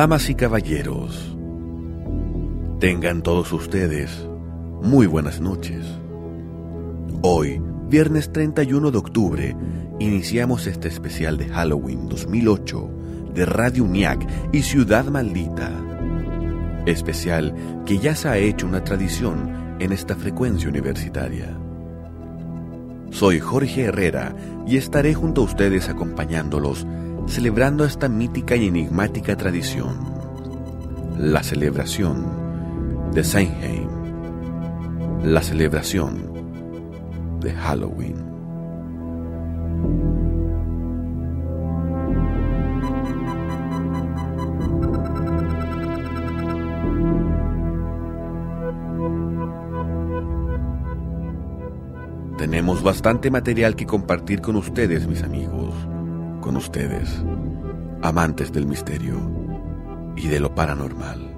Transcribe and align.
Damas 0.00 0.30
y 0.30 0.34
caballeros, 0.34 1.36
tengan 2.78 3.22
todos 3.22 3.52
ustedes 3.52 4.26
muy 4.80 5.06
buenas 5.06 5.42
noches. 5.42 5.84
Hoy, 7.20 7.60
viernes 7.86 8.32
31 8.32 8.92
de 8.92 8.96
octubre, 8.96 9.56
iniciamos 9.98 10.66
este 10.66 10.88
especial 10.88 11.36
de 11.36 11.50
Halloween 11.50 12.08
2008 12.08 12.90
de 13.34 13.44
Radio 13.44 13.84
UNIAC 13.84 14.26
y 14.54 14.62
Ciudad 14.62 15.04
Maldita. 15.04 15.70
Especial 16.86 17.54
que 17.84 17.98
ya 17.98 18.14
se 18.14 18.30
ha 18.30 18.38
hecho 18.38 18.66
una 18.66 18.82
tradición 18.82 19.76
en 19.80 19.92
esta 19.92 20.16
frecuencia 20.16 20.70
universitaria. 20.70 21.54
Soy 23.10 23.38
Jorge 23.38 23.82
Herrera 23.82 24.34
y 24.66 24.78
estaré 24.78 25.12
junto 25.12 25.42
a 25.42 25.44
ustedes 25.44 25.90
acompañándolos 25.90 26.86
celebrando 27.30 27.84
esta 27.84 28.08
mítica 28.08 28.56
y 28.56 28.66
enigmática 28.66 29.36
tradición, 29.36 29.96
la 31.16 31.44
celebración 31.44 32.26
de 33.14 33.22
Samhain, 33.22 33.88
la 35.22 35.40
celebración 35.40 37.38
de 37.40 37.52
Halloween. 37.52 38.28
Tenemos 52.38 52.82
bastante 52.82 53.30
material 53.30 53.76
que 53.76 53.86
compartir 53.86 54.40
con 54.40 54.56
ustedes, 54.56 55.06
mis 55.06 55.22
amigos 55.22 55.74
ustedes, 56.56 57.22
amantes 58.02 58.52
del 58.52 58.66
misterio 58.66 59.16
y 60.16 60.28
de 60.28 60.40
lo 60.40 60.54
paranormal. 60.54 61.30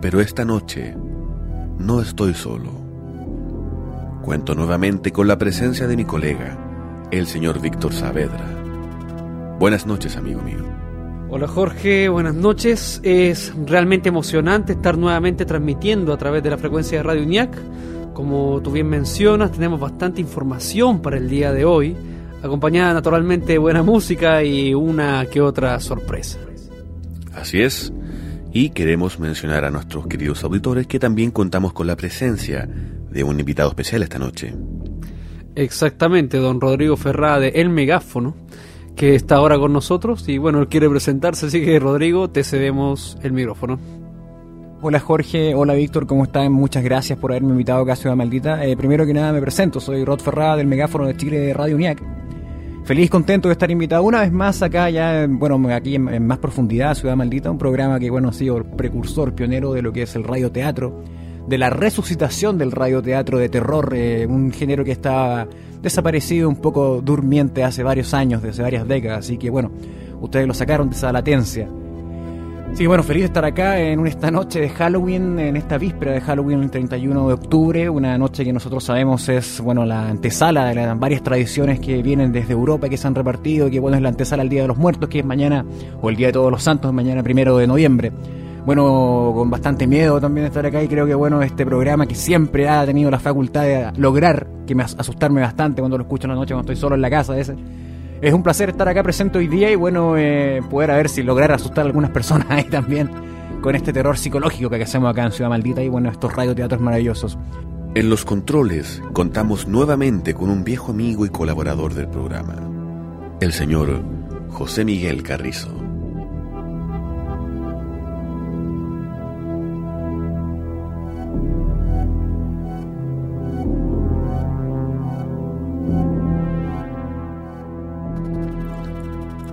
Pero 0.00 0.20
esta 0.20 0.44
noche 0.44 0.94
no 1.78 2.00
estoy 2.00 2.34
solo. 2.34 2.70
Cuento 4.22 4.54
nuevamente 4.54 5.12
con 5.12 5.26
la 5.26 5.38
presencia 5.38 5.86
de 5.86 5.96
mi 5.96 6.04
colega, 6.04 6.56
el 7.10 7.26
señor 7.26 7.60
Víctor 7.60 7.92
Saavedra. 7.92 8.46
Buenas 9.58 9.86
noches, 9.86 10.16
amigo 10.16 10.40
mío. 10.42 10.64
Hola 11.30 11.46
Jorge, 11.46 12.08
buenas 12.08 12.34
noches. 12.34 13.00
Es 13.02 13.52
realmente 13.66 14.08
emocionante 14.08 14.72
estar 14.72 14.96
nuevamente 14.96 15.44
transmitiendo 15.44 16.12
a 16.12 16.16
través 16.16 16.42
de 16.42 16.50
la 16.50 16.58
frecuencia 16.58 16.98
de 16.98 17.02
Radio 17.02 17.22
UNIAC. 17.22 17.56
Como 18.14 18.60
tú 18.62 18.70
bien 18.70 18.88
mencionas, 18.88 19.52
tenemos 19.52 19.78
bastante 19.78 20.20
información 20.20 21.02
para 21.02 21.18
el 21.18 21.28
día 21.28 21.52
de 21.52 21.64
hoy 21.64 21.96
acompañada 22.42 22.94
naturalmente 22.94 23.52
de 23.52 23.58
buena 23.58 23.82
música 23.82 24.42
y 24.42 24.74
una 24.74 25.26
que 25.26 25.40
otra 25.40 25.78
sorpresa. 25.80 26.38
Así 27.34 27.62
es, 27.62 27.92
y 28.52 28.70
queremos 28.70 29.20
mencionar 29.20 29.64
a 29.64 29.70
nuestros 29.70 30.06
queridos 30.06 30.42
auditores 30.44 30.86
que 30.86 30.98
también 30.98 31.30
contamos 31.30 31.72
con 31.72 31.86
la 31.86 31.96
presencia 31.96 32.68
de 33.10 33.24
un 33.24 33.38
invitado 33.38 33.68
especial 33.68 34.02
esta 34.02 34.18
noche. 34.18 34.54
Exactamente, 35.54 36.38
don 36.38 36.60
Rodrigo 36.60 36.96
Ferrá 36.96 37.38
de 37.40 37.48
El 37.48 37.68
Megáfono, 37.68 38.34
que 38.96 39.14
está 39.14 39.36
ahora 39.36 39.58
con 39.58 39.72
nosotros 39.72 40.28
y 40.28 40.38
bueno, 40.38 40.60
él 40.60 40.68
quiere 40.68 40.88
presentarse, 40.88 41.46
así 41.46 41.64
que 41.64 41.78
Rodrigo, 41.78 42.30
te 42.30 42.44
cedemos 42.44 43.18
el 43.22 43.32
micrófono. 43.32 43.78
Hola 44.80 45.00
Jorge, 45.00 45.56
hola 45.56 45.74
Víctor, 45.74 46.06
¿cómo 46.06 46.22
están? 46.22 46.52
Muchas 46.52 46.84
gracias 46.84 47.18
por 47.18 47.32
haberme 47.32 47.50
invitado 47.50 47.82
acá 47.82 47.94
a 47.94 47.96
Ciudad 47.96 48.14
Maldita. 48.14 48.64
Eh, 48.64 48.76
primero 48.76 49.04
que 49.04 49.12
nada 49.12 49.32
me 49.32 49.40
presento, 49.40 49.80
soy 49.80 50.04
Rod 50.04 50.20
Ferrada 50.20 50.54
del 50.54 50.68
Megáfono 50.68 51.08
de 51.08 51.16
Chile 51.16 51.40
de 51.40 51.52
Radio 51.52 51.74
UNIAC. 51.74 52.00
Feliz, 52.84 53.10
contento 53.10 53.48
de 53.48 53.54
estar 53.54 53.68
invitado 53.72 54.04
una 54.04 54.20
vez 54.20 54.30
más 54.30 54.62
acá, 54.62 54.88
ya, 54.88 55.26
bueno, 55.28 55.60
aquí 55.74 55.96
en, 55.96 56.24
más 56.24 56.38
profundidad, 56.38 56.94
Ciudad 56.94 57.16
Maldita, 57.16 57.50
un 57.50 57.58
programa 57.58 57.98
que, 57.98 58.08
bueno, 58.08 58.28
ha 58.28 58.32
sido 58.32 58.62
precursor, 58.62 59.34
pionero 59.34 59.72
de 59.72 59.82
lo 59.82 59.92
que 59.92 60.02
es 60.02 60.14
el 60.14 60.22
radioteatro, 60.22 61.02
de 61.48 61.58
la 61.58 61.70
resucitación 61.70 62.56
del 62.56 62.70
radioteatro 62.70 63.38
de 63.38 63.48
terror, 63.48 63.92
eh, 63.96 64.28
un 64.28 64.52
género 64.52 64.84
que 64.84 64.92
está 64.92 65.48
desaparecido, 65.82 66.48
un 66.48 66.56
poco 66.56 67.02
durmiente 67.02 67.64
hace 67.64 67.82
varios 67.82 68.14
años, 68.14 68.42
desde 68.42 68.62
varias 68.62 68.86
décadas, 68.86 69.18
así 69.18 69.38
que, 69.38 69.50
bueno, 69.50 69.72
ustedes 70.20 70.46
lo 70.46 70.54
sacaron 70.54 70.88
de 70.88 70.94
esa 70.94 71.10
latencia. 71.10 71.68
Sí, 72.74 72.86
bueno, 72.86 73.02
feliz 73.02 73.22
de 73.22 73.26
estar 73.26 73.44
acá 73.44 73.80
en 73.80 74.06
esta 74.06 74.30
noche 74.30 74.60
de 74.60 74.68
Halloween, 74.68 75.38
en 75.40 75.56
esta 75.56 75.78
víspera 75.78 76.12
de 76.12 76.20
Halloween, 76.20 76.62
el 76.62 76.70
31 76.70 77.26
de 77.26 77.34
octubre, 77.34 77.90
una 77.90 78.16
noche 78.16 78.44
que 78.44 78.52
nosotros 78.52 78.84
sabemos 78.84 79.28
es, 79.28 79.60
bueno, 79.60 79.84
la 79.84 80.08
antesala 80.08 80.66
de 80.66 80.76
las 80.76 80.96
varias 80.96 81.24
tradiciones 81.24 81.80
que 81.80 82.00
vienen 82.02 82.30
desde 82.30 82.52
Europa 82.52 82.86
y 82.86 82.90
que 82.90 82.96
se 82.96 83.08
han 83.08 83.16
repartido, 83.16 83.68
que 83.68 83.80
bueno, 83.80 83.96
es 83.96 84.02
la 84.02 84.10
antesala 84.10 84.42
al 84.42 84.48
Día 84.48 84.62
de 84.62 84.68
los 84.68 84.78
Muertos, 84.78 85.08
que 85.08 85.18
es 85.18 85.24
mañana, 85.24 85.64
o 86.00 86.08
el 86.08 86.14
Día 86.14 86.28
de 86.28 86.34
Todos 86.34 86.52
los 86.52 86.62
Santos, 86.62 86.92
mañana 86.92 87.20
primero 87.24 87.56
de 87.56 87.66
noviembre. 87.66 88.12
Bueno, 88.64 89.32
con 89.34 89.50
bastante 89.50 89.86
miedo 89.86 90.20
también 90.20 90.44
de 90.44 90.48
estar 90.48 90.64
acá 90.64 90.82
y 90.82 90.88
creo 90.88 91.06
que 91.06 91.14
bueno, 91.14 91.42
este 91.42 91.64
programa 91.64 92.06
que 92.06 92.14
siempre 92.14 92.68
ha 92.68 92.84
tenido 92.86 93.10
la 93.10 93.18
facultad 93.18 93.62
de 93.62 93.90
lograr 93.96 94.46
que 94.66 94.74
me 94.74 94.82
asustarme 94.82 95.40
bastante 95.40 95.80
cuando 95.80 95.96
lo 95.96 96.04
escucho 96.04 96.26
en 96.26 96.30
la 96.30 96.36
noche, 96.36 96.54
cuando 96.54 96.70
estoy 96.70 96.80
solo 96.80 96.94
en 96.94 97.00
la 97.00 97.08
casa, 97.10 97.36
ese 97.38 97.56
es 98.20 98.34
un 98.34 98.42
placer 98.42 98.70
estar 98.70 98.88
acá 98.88 99.02
presente 99.02 99.38
hoy 99.38 99.46
día 99.46 99.70
y 99.70 99.76
bueno, 99.76 100.16
eh, 100.16 100.60
poder 100.68 100.90
a 100.90 100.96
ver 100.96 101.08
si 101.08 101.22
lograr 101.22 101.52
asustar 101.52 101.84
a 101.84 101.86
algunas 101.86 102.10
personas 102.10 102.46
ahí 102.50 102.64
también 102.64 103.10
con 103.60 103.74
este 103.74 103.92
terror 103.92 104.16
psicológico 104.16 104.70
que 104.70 104.82
hacemos 104.82 105.10
acá 105.10 105.24
en 105.24 105.32
Ciudad 105.32 105.50
Maldita 105.50 105.82
y 105.82 105.88
bueno, 105.88 106.10
estos 106.10 106.34
radioteatros 106.34 106.80
maravillosos. 106.80 107.38
En 107.94 108.10
los 108.10 108.24
controles 108.24 109.02
contamos 109.12 109.66
nuevamente 109.66 110.34
con 110.34 110.50
un 110.50 110.62
viejo 110.62 110.92
amigo 110.92 111.26
y 111.26 111.30
colaborador 111.30 111.94
del 111.94 112.08
programa, 112.08 112.56
el 113.40 113.52
señor 113.52 114.02
José 114.50 114.84
Miguel 114.84 115.22
Carrizo. 115.22 115.87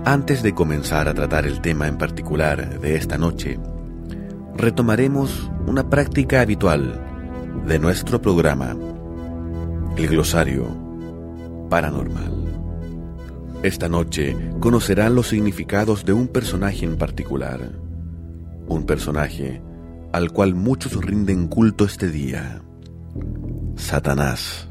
Antes 0.06 0.40
de 0.44 0.54
comenzar 0.54 1.08
a 1.08 1.14
tratar 1.14 1.46
el 1.46 1.60
tema 1.60 1.88
en 1.88 1.98
particular 1.98 2.78
de 2.78 2.94
esta 2.94 3.18
noche, 3.18 3.58
retomaremos 4.54 5.50
una 5.66 5.90
práctica 5.90 6.42
habitual 6.42 7.02
de 7.66 7.80
nuestro 7.80 8.22
programa, 8.22 8.76
el 9.96 10.06
glosario 10.06 10.68
paranormal. 11.68 12.32
Esta 13.64 13.88
noche 13.88 14.36
conocerán 14.60 15.16
los 15.16 15.26
significados 15.26 16.04
de 16.04 16.12
un 16.12 16.28
personaje 16.28 16.84
en 16.84 16.98
particular, 16.98 17.72
un 18.68 18.86
personaje 18.86 19.60
al 20.12 20.30
cual 20.30 20.54
muchos 20.54 21.04
rinden 21.04 21.48
culto 21.48 21.84
este 21.84 22.10
día, 22.10 22.62
Satanás. 23.74 24.68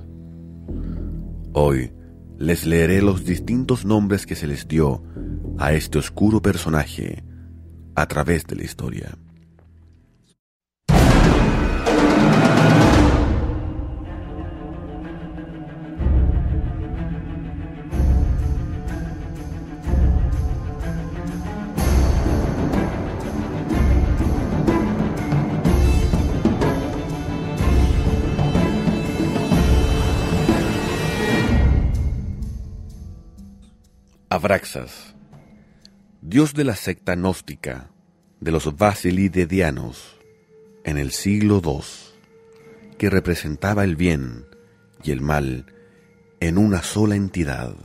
Hoy 1.52 1.92
les 2.38 2.66
leeré 2.66 3.02
los 3.02 3.26
distintos 3.26 3.84
nombres 3.84 4.26
que 4.26 4.36
se 4.36 4.48
les 4.48 4.66
dio 4.70 5.04
a 5.58 5.74
este 5.74 5.98
oscuro 5.98 6.42
personaje 6.42 7.24
a 7.96 8.08
través 8.08 8.46
de 8.46 8.56
la 8.56 8.64
historia. 8.64 9.18
Abraxas 34.30 35.15
dios 36.28 36.56
de 36.56 36.64
la 36.64 36.76
secta 36.76 37.16
gnóstica 37.16 37.92
de 38.40 38.52
los 38.52 38.76
Basilidedianos 38.76 40.18
en 40.84 40.98
el 40.98 41.12
siglo 41.12 41.62
II, 41.64 41.84
que 42.98 43.12
representaba 43.12 43.84
el 43.84 43.96
bien 43.96 44.48
y 45.04 45.12
el 45.12 45.22
mal 45.22 45.72
en 46.40 46.58
una 46.58 46.82
sola 46.82 47.16
entidad. 47.16 47.76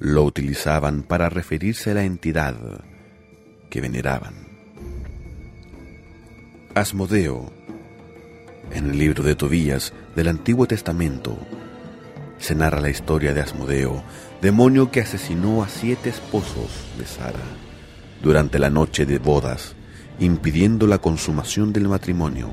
Lo 0.00 0.24
utilizaban 0.24 1.04
para 1.04 1.28
referirse 1.28 1.92
a 1.92 1.94
la 1.94 2.04
entidad 2.04 2.56
que 3.70 3.80
veneraban. 3.80 4.34
Asmodeo, 6.74 7.52
en 8.72 8.90
el 8.90 8.98
libro 8.98 9.22
de 9.22 9.36
Tobías 9.36 9.92
del 10.16 10.26
Antiguo 10.26 10.66
Testamento, 10.66 11.38
se 12.38 12.56
narra 12.56 12.80
la 12.80 12.90
historia 12.90 13.32
de 13.32 13.40
Asmodeo, 13.40 14.02
demonio 14.44 14.90
que 14.90 15.00
asesinó 15.00 15.62
a 15.62 15.68
siete 15.68 16.10
esposos 16.10 16.68
de 16.98 17.06
Sara 17.06 17.40
durante 18.22 18.58
la 18.58 18.68
noche 18.68 19.06
de 19.06 19.18
bodas, 19.18 19.74
impidiendo 20.20 20.86
la 20.86 20.98
consumación 20.98 21.72
del 21.72 21.88
matrimonio. 21.88 22.50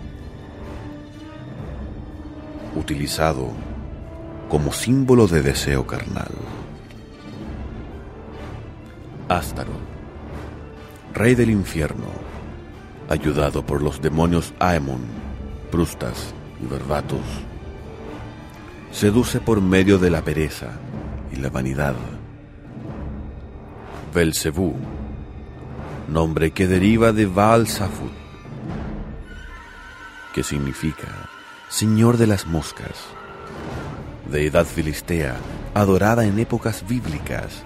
Utilizado 2.78 3.52
como 4.48 4.72
símbolo 4.72 5.28
de 5.28 5.42
deseo 5.42 5.86
carnal. 5.86 6.32
Astaroth, 9.28 9.76
rey 11.14 11.36
del 11.36 11.50
infierno, 11.50 12.08
ayudado 13.10 13.66
por 13.66 13.82
los 13.82 14.02
demonios 14.02 14.54
Aemon, 14.60 15.02
Prustas 15.70 16.34
y 16.64 16.68
Verbatus, 16.68 17.20
seduce 18.94 19.42
por 19.42 19.60
medio 19.60 19.98
de 19.98 20.10
la 20.10 20.22
pereza 20.22 20.80
la 21.42 21.50
vanidad. 21.50 21.96
Belcebú, 24.14 24.76
nombre 26.08 26.52
que 26.52 26.68
deriva 26.68 27.12
de 27.12 27.26
Baal 27.26 27.68
que 30.34 30.44
significa 30.44 31.08
Señor 31.70 32.18
de 32.18 32.28
las 32.28 32.46
Moscas, 32.46 33.06
deidad 34.30 34.66
filistea 34.66 35.36
adorada 35.74 36.26
en 36.26 36.38
épocas 36.40 36.86
bíblicas 36.88 37.64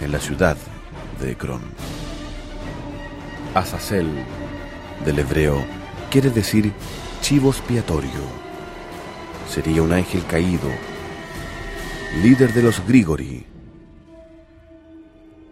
en 0.00 0.12
la 0.12 0.18
ciudad 0.18 0.56
de 1.20 1.32
Ecrón. 1.32 1.62
Azazel, 3.54 4.08
del 5.04 5.20
hebreo, 5.20 5.64
quiere 6.10 6.30
decir 6.30 6.72
chivo 7.20 7.50
expiatorio. 7.50 8.44
Sería 9.48 9.82
un 9.82 9.92
ángel 9.92 10.24
caído, 10.26 10.68
líder 12.22 12.52
de 12.52 12.62
los 12.62 12.86
Grigori, 12.86 13.44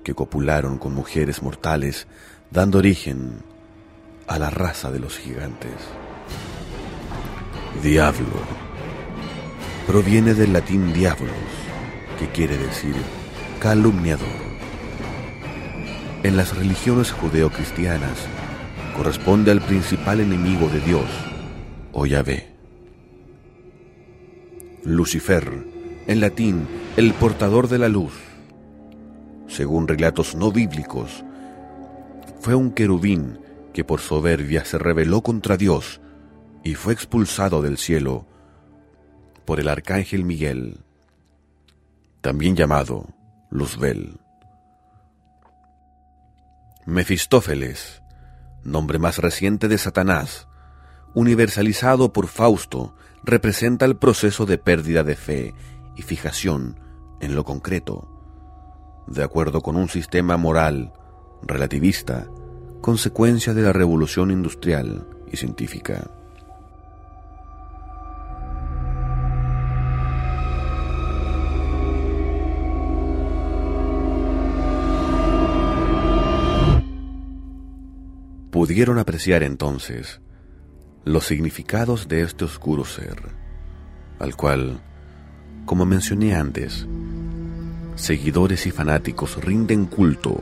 que 0.05 0.14
copularon 0.14 0.79
con 0.79 0.94
mujeres 0.94 1.43
mortales, 1.43 2.06
dando 2.50 2.79
origen 2.79 3.43
a 4.26 4.38
la 4.38 4.50
raza 4.50 4.91
de 4.91 4.99
los 4.99 5.19
gigantes. 5.19 5.73
Diablo 7.82 8.62
proviene 9.87 10.35
del 10.35 10.53
latín 10.53 10.93
diablos, 10.93 11.32
que 12.19 12.29
quiere 12.29 12.56
decir 12.56 12.94
calumniador. 13.61 14.29
En 16.23 16.37
las 16.37 16.56
religiones 16.56 17.11
judeocristianas 17.11 18.19
corresponde 18.97 19.50
al 19.50 19.61
principal 19.61 20.20
enemigo 20.20 20.69
de 20.69 20.81
Dios, 20.81 21.09
o. 21.93 22.06
Lucifer, 24.85 25.71
en 26.12 26.20
latín, 26.20 26.69
el 26.97 27.14
portador 27.14 27.69
de 27.69 27.79
la 27.79 27.88
luz. 27.88 28.12
Según 29.49 29.88
relatos 29.88 30.35
no 30.35 30.53
bíblicos, 30.53 31.25
fue 32.41 32.55
un 32.55 32.70
querubín 32.70 33.38
que 33.73 33.82
por 33.82 34.00
soberbia 34.00 34.64
se 34.64 34.79
rebeló 34.79 35.23
contra 35.23 35.56
Dios 35.56 36.00
y 36.62 36.75
fue 36.75 36.93
expulsado 36.93 37.62
del 37.62 37.79
cielo 37.79 38.26
por 39.44 39.59
el 39.59 39.69
arcángel 39.69 40.25
Miguel, 40.25 40.81
también 42.20 42.56
llamado 42.56 43.09
Luzbel. 43.50 44.20
Mefistófeles, 46.85 48.03
nombre 48.64 48.99
más 48.99 49.19
reciente 49.19 49.67
de 49.67 49.79
Satanás, 49.79 50.47
universalizado 51.14 52.12
por 52.12 52.26
Fausto, 52.29 52.94
representa 53.25 53.85
el 53.87 53.97
proceso 53.97 54.47
de 54.47 54.59
pérdida 54.59 55.05
de 55.05 55.17
fe 55.17 55.55
y 55.96 56.02
fijación 56.02 56.78
en 57.20 57.34
lo 57.34 57.44
concreto, 57.44 58.08
de 59.06 59.22
acuerdo 59.22 59.60
con 59.60 59.76
un 59.76 59.88
sistema 59.88 60.36
moral 60.36 60.92
relativista, 61.42 62.28
consecuencia 62.80 63.54
de 63.54 63.62
la 63.62 63.72
revolución 63.72 64.30
industrial 64.30 65.06
y 65.30 65.36
científica. 65.36 66.10
pudieron 78.62 78.98
apreciar 79.00 79.42
entonces 79.42 80.20
los 81.04 81.24
significados 81.26 82.06
de 82.06 82.22
este 82.22 82.44
oscuro 82.44 82.84
ser, 82.84 83.16
al 84.20 84.36
cual, 84.36 84.80
como 85.64 85.87
mencioné 85.87 86.35
antes, 86.35 86.87
seguidores 87.94 88.67
y 88.67 88.70
fanáticos 88.70 89.43
rinden 89.43 89.87
culto 89.87 90.41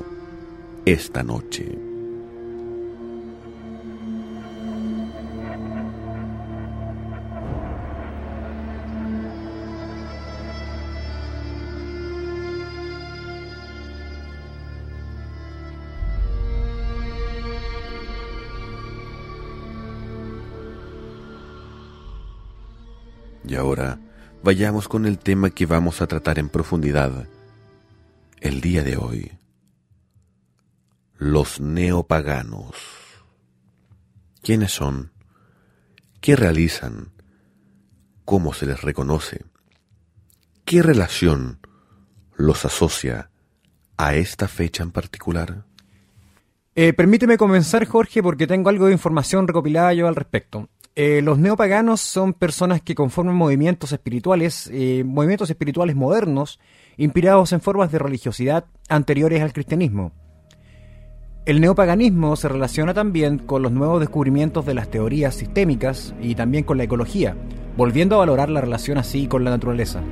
esta 0.85 1.23
noche. 1.23 1.79
Y 23.47 23.57
ahora 23.57 23.99
vayamos 24.43 24.89
con 24.89 25.07
el 25.07 25.19
tema 25.19 25.51
que 25.51 25.67
vamos 25.67 26.01
a 26.01 26.07
tratar 26.07 26.39
en 26.39 26.49
profundidad 26.49 27.27
el 28.41 28.61
día 28.61 28.83
de 28.83 28.97
hoy. 28.97 29.33
Los 31.19 31.61
neopaganos. 31.61 32.75
¿Quiénes 34.43 34.73
son? 34.73 35.13
¿Qué 36.21 36.37
realizan? 36.37 37.13
¿Cómo 38.25 38.55
se 38.55 38.67
les 38.67 38.81
reconoce? 38.81 39.45
¿Qué 40.65 40.83
relación 40.83 41.59
los 42.37 42.65
asocia 42.65 43.31
a 43.99 44.15
esta 44.15 44.49
fecha 44.49 44.83
en 44.83 44.93
particular? 44.93 45.65
Eh, 46.75 46.95
permíteme 46.95 47.37
comenzar, 47.37 47.85
Jorge, 47.85 48.23
porque 48.23 48.47
tengo 48.47 48.71
algo 48.71 48.87
de 48.87 48.93
información 48.93 49.47
recopilada 49.47 49.93
yo 49.93 50.09
al 50.09 50.17
respecto. 50.17 50.71
Eh, 50.97 51.23
los 51.23 51.39
neopaganos 51.39 52.01
son 52.01 52.33
personas 52.33 52.83
que 52.83 52.97
conforman 52.97 53.37
movimientos 53.37 53.93
espirituales, 53.93 54.69
eh, 54.73 55.05
movimientos 55.07 55.49
espirituales 55.49 55.95
modernos, 55.95 56.59
inspirados 56.97 57.53
en 57.53 57.61
formas 57.61 57.93
de 57.93 58.01
religiosidad 58.01 58.65
anteriores 58.89 59.41
al 59.41 59.53
cristianismo. 59.53 60.13
El 61.47 61.61
neopaganismo 61.61 62.37
se 62.37 62.49
relaciona 62.49 62.93
también 62.93 63.39
con 63.39 63.63
los 63.63 63.73
nuevos 63.73 64.01
descubrimientos 64.01 64.67
de 64.67 64.75
las 64.75 64.91
teorías 64.91 65.35
sistémicas 65.35 66.15
y 66.21 66.35
también 66.35 66.65
con 66.65 66.77
la 66.77 66.85
ecología, 66.85 67.37
volviendo 67.77 68.17
a 68.17 68.19
valorar 68.19 68.51
la 68.51 68.61
relación 68.61 68.99
así 68.99 69.27
con 69.27 69.45
la 69.45 69.51
naturaleza. 69.51 70.03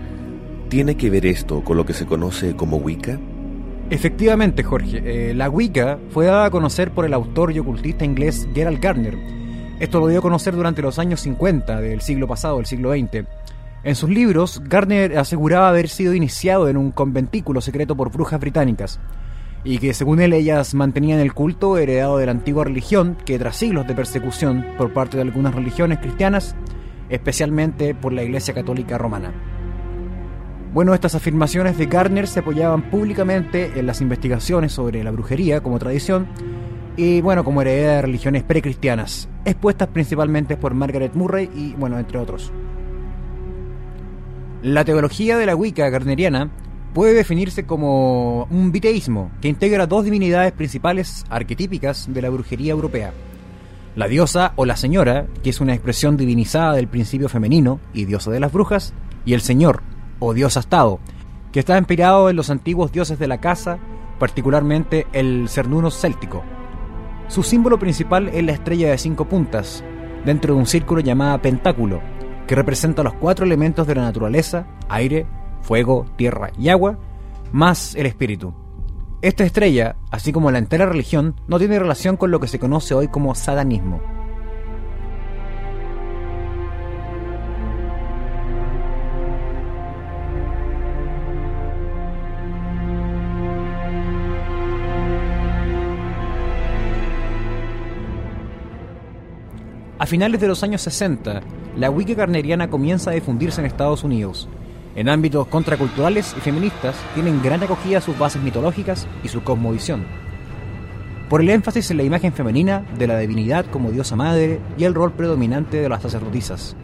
¿Tiene 0.68 0.97
que 0.97 1.11
ver 1.11 1.26
esto 1.26 1.62
con 1.64 1.76
lo 1.76 1.85
que 1.85 1.92
se 1.92 2.06
conoce 2.06 2.54
como 2.56 2.78
Wicca? 2.78 3.18
Efectivamente, 3.90 4.62
Jorge, 4.62 5.02
eh, 5.04 5.35
la 5.35 5.50
Wicca 5.50 5.99
fue 6.11 6.26
dada 6.26 6.47
a 6.47 6.50
conocer 6.50 6.92
por 6.92 7.04
el 7.04 7.14
autor 7.14 7.52
y 7.52 7.58
ocultista 7.58 8.04
inglés 8.04 8.49
Gerald 8.54 8.80
Gardner, 8.80 9.16
esto 9.80 10.00
lo 10.00 10.08
dio 10.08 10.18
a 10.18 10.23
conocer 10.23 10.54
durante 10.54 10.82
los 10.82 10.99
años 10.99 11.20
50 11.20 11.80
del 11.80 12.00
siglo 12.00 12.26
pasado, 12.26 12.56
del 12.56 12.66
siglo 12.66 12.90
XX. 12.92 13.26
En 13.85 13.94
sus 13.94 14.11
libros, 14.11 14.61
Gardner 14.64 15.16
aseguraba 15.18 15.68
haber 15.68 15.88
sido 15.88 16.14
iniciado 16.14 16.68
en 16.68 16.76
un 16.76 16.90
conventículo 16.90 17.61
secreto 17.61 17.97
por 17.97 18.11
brujas 18.11 18.40
británicas, 18.40 18.99
y 19.62 19.78
que 19.78 19.94
según 19.94 20.20
él 20.20 20.32
ellas 20.32 20.75
mantenían 20.75 21.20
el 21.20 21.32
culto 21.32 21.78
heredado 21.78 22.18
de 22.18 22.26
la 22.26 22.32
antigua 22.32 22.64
religión 22.64 23.16
que 23.25 23.38
tras 23.38 23.56
siglos 23.56 23.87
de 23.87 23.94
persecución 23.94 24.66
por 24.76 24.92
parte 24.92 25.16
de 25.16 25.23
algunas 25.23 25.54
religiones 25.54 25.99
cristianas, 25.99 26.56
especialmente 27.08 27.94
por 27.94 28.12
la 28.12 28.25
Iglesia 28.25 28.54
Católica 28.54 28.99
Romana. 28.99 29.32
Bueno, 30.75 30.92
estas 30.92 31.14
afirmaciones 31.14 31.78
de 31.78 31.87
Gardner 31.87 32.26
se 32.26 32.40
apoyaban 32.40 32.90
públicamente 32.90 33.78
en 33.78 33.87
las 33.87 34.00
investigaciones 34.00 34.73
sobre 34.73 35.02
la 35.02 35.11
brujería 35.12 35.62
como 35.62 35.78
tradición 35.78 36.26
y 36.99 37.21
bueno, 37.21 37.45
como 37.45 37.62
heredera 37.62 37.95
de 37.95 38.02
religiones 38.02 38.43
precristianas, 38.43 39.28
expuestas 39.45 39.87
principalmente 39.87 40.57
por 40.57 40.75
Margaret 40.75 41.14
Murray 41.14 41.49
y 41.55 41.73
bueno, 41.75 41.97
entre 41.97 42.19
otros. 42.19 42.50
La 44.62 44.85
teología 44.85 45.38
de 45.38 45.47
la 45.47 45.55
Wicca 45.55 45.88
gardneriana 45.90 46.50
puede 46.95 47.14
definirse 47.14 47.67
como 47.67 48.49
un 48.50 48.73
biteísmo 48.73 49.31
que 49.40 49.47
integra 49.47 49.87
dos 49.87 50.05
divinidades 50.05 50.50
principales 50.50 51.25
arquetípicas 51.31 52.12
de 52.12 52.21
la 52.21 52.31
brujería 52.31 52.73
europea. 52.73 53.12
La 53.95 54.09
diosa 54.09 54.52
o 54.57 54.67
la 54.67 54.76
señora, 54.76 55.28
que 55.45 55.50
es 55.50 55.61
una 55.61 55.75
expresión 55.75 56.17
divinizada 56.17 56.73
del 56.73 56.88
principio 56.88 57.28
femenino 57.28 57.78
y 57.95 58.07
diosa 58.07 58.33
de 58.33 58.40
las 58.40 58.52
brujas, 58.52 58.93
y 59.25 59.35
el 59.35 59.40
señor 59.40 59.85
o 60.19 60.35
dios 60.35 60.57
astado, 60.57 60.99
que 61.52 61.61
está 61.61 61.78
inspirado 61.78 62.28
en 62.28 62.35
los 62.35 62.50
antiguos 62.50 62.90
dioses 62.90 63.21
de 63.21 63.28
la 63.28 63.38
casa, 63.38 63.78
particularmente 64.19 65.07
el 65.12 65.49
cernuno 65.49 65.93
céltico. 65.93 66.43
Su 67.28 67.42
símbolo 67.42 67.78
principal 67.78 68.28
es 68.28 68.42
la 68.42 68.52
estrella 68.52 68.90
de 68.90 68.99
cinco 68.99 69.26
puntas, 69.26 69.85
dentro 70.25 70.54
de 70.54 70.61
un 70.61 70.66
círculo 70.66 71.00
llamado 71.02 71.40
pentáculo, 71.42 72.00
que 72.47 72.54
representa 72.54 73.02
los 73.02 73.14
cuatro 73.14 73.44
elementos 73.44 73.87
de 73.87 73.94
la 73.94 74.02
naturaleza, 74.02 74.66
aire, 74.88 75.26
fuego, 75.61 76.06
tierra 76.16 76.50
y 76.58 76.70
agua, 76.70 76.99
más 77.52 77.94
el 77.94 78.06
espíritu. 78.06 78.54
Esta 79.20 79.44
estrella, 79.44 79.97
así 80.11 80.32
como 80.32 80.50
la 80.50 80.58
entera 80.58 80.87
religión, 80.87 81.35
no 81.49 81.58
tiene 81.58 81.78
relación 81.78 82.16
con 82.16 82.30
lo 82.30 82.40
que 82.40 82.49
se 82.49 82.58
conoce 82.58 82.94
hoy 82.94 83.08
como 83.08 83.35
satanismo. 83.35 84.00
A 100.00 100.07
finales 100.07 100.40
de 100.40 100.47
los 100.47 100.62
años 100.62 100.83
60, 100.83 101.40
la 101.76 101.90
Wicca 101.90 102.14
carneriana 102.14 102.71
comienza 102.71 103.11
a 103.11 103.14
difundirse 103.14 103.61
en 103.61 103.67
Estados 103.67 104.05
Unidos. 104.05 104.49
En 104.95 105.09
ámbitos 105.09 105.49
contraculturales 105.49 106.37
y 106.38 106.40
feministas 106.40 106.95
tienen 107.14 107.43
gran 107.43 107.64
acogida 107.64 108.00
sus 108.00 108.17
bases 108.17 108.40
mitológicas 108.40 109.09
y 109.25 109.28
su 109.28 109.43
cosmovisión. 109.43 110.07
Por 111.28 111.40
el 111.40 111.50
énfasis 111.50 111.90
en 111.90 111.97
la 111.97 112.05
imagen 112.05 112.33
femenina 112.33 112.87
de 112.97 113.09
la 113.09 113.19
divinidad 113.19 113.67
como 113.67 113.90
diosa 113.90 114.14
madre 114.14 114.61
y 114.78 114.85
el 114.85 114.95
rol 114.95 115.14
predominante 115.14 115.78
de 115.78 115.88
las 115.88 116.02
sacerdotisas. 116.02 116.76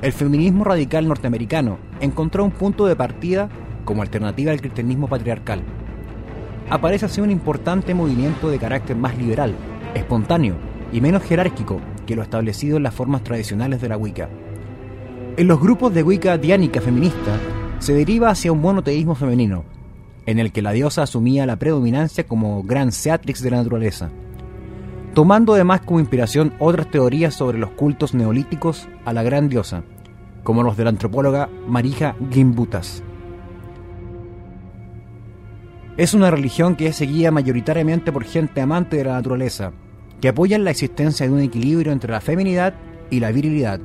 El 0.00 0.12
feminismo 0.12 0.64
radical 0.64 1.06
norteamericano 1.06 1.76
encontró 2.00 2.44
un 2.44 2.50
punto 2.50 2.86
de 2.86 2.96
partida 2.96 3.50
como 3.84 4.00
alternativa 4.00 4.52
al 4.52 4.60
cristianismo 4.62 5.06
patriarcal. 5.06 5.62
Aparece 6.70 7.04
así 7.04 7.20
un 7.20 7.30
importante 7.30 7.92
movimiento 7.92 8.48
de 8.48 8.58
carácter 8.58 8.96
más 8.96 9.18
liberal, 9.18 9.54
espontáneo 9.94 10.56
y 10.92 11.02
menos 11.02 11.22
jerárquico 11.22 11.78
que 12.06 12.16
lo 12.16 12.22
establecido 12.22 12.76
en 12.76 12.82
las 12.82 12.94
formas 12.94 13.24
tradicionales 13.24 13.80
de 13.80 13.88
la 13.88 13.96
Wicca. 13.96 14.28
En 15.36 15.48
los 15.48 15.60
grupos 15.60 15.94
de 15.94 16.02
Wicca 16.02 16.36
diánica 16.38 16.80
feminista 16.80 17.38
se 17.78 17.94
deriva 17.94 18.28
hacia 18.28 18.52
un 18.52 18.60
monoteísmo 18.60 19.14
femenino, 19.14 19.64
en 20.26 20.38
el 20.38 20.52
que 20.52 20.62
la 20.62 20.72
diosa 20.72 21.02
asumía 21.02 21.46
la 21.46 21.56
predominancia 21.56 22.24
como 22.24 22.62
gran 22.62 22.92
Seatrix 22.92 23.42
de 23.42 23.50
la 23.50 23.56
naturaleza, 23.58 24.10
tomando 25.14 25.54
además 25.54 25.80
como 25.80 26.00
inspiración 26.00 26.52
otras 26.58 26.90
teorías 26.90 27.34
sobre 27.34 27.58
los 27.58 27.70
cultos 27.70 28.14
neolíticos 28.14 28.88
a 29.04 29.12
la 29.12 29.22
gran 29.22 29.48
diosa, 29.48 29.82
como 30.42 30.62
los 30.62 30.76
de 30.76 30.84
la 30.84 30.90
antropóloga 30.90 31.48
Marija 31.66 32.14
Gimbutas. 32.30 33.02
Es 35.96 36.14
una 36.14 36.30
religión 36.30 36.74
que 36.74 36.86
es 36.86 36.96
seguida 36.96 37.30
mayoritariamente 37.30 38.12
por 38.12 38.24
gente 38.24 38.60
amante 38.60 38.96
de 38.96 39.04
la 39.04 39.12
naturaleza, 39.14 39.72
que 40.22 40.28
apoyan 40.28 40.62
la 40.62 40.70
existencia 40.70 41.26
de 41.26 41.32
un 41.32 41.40
equilibrio 41.40 41.90
entre 41.90 42.12
la 42.12 42.20
feminidad 42.20 42.74
y 43.10 43.18
la 43.18 43.32
virilidad, 43.32 43.80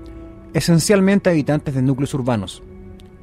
esencialmente 0.54 1.32
habitantes 1.32 1.74
de 1.74 1.82
núcleos 1.82 2.14
urbanos. 2.14 2.62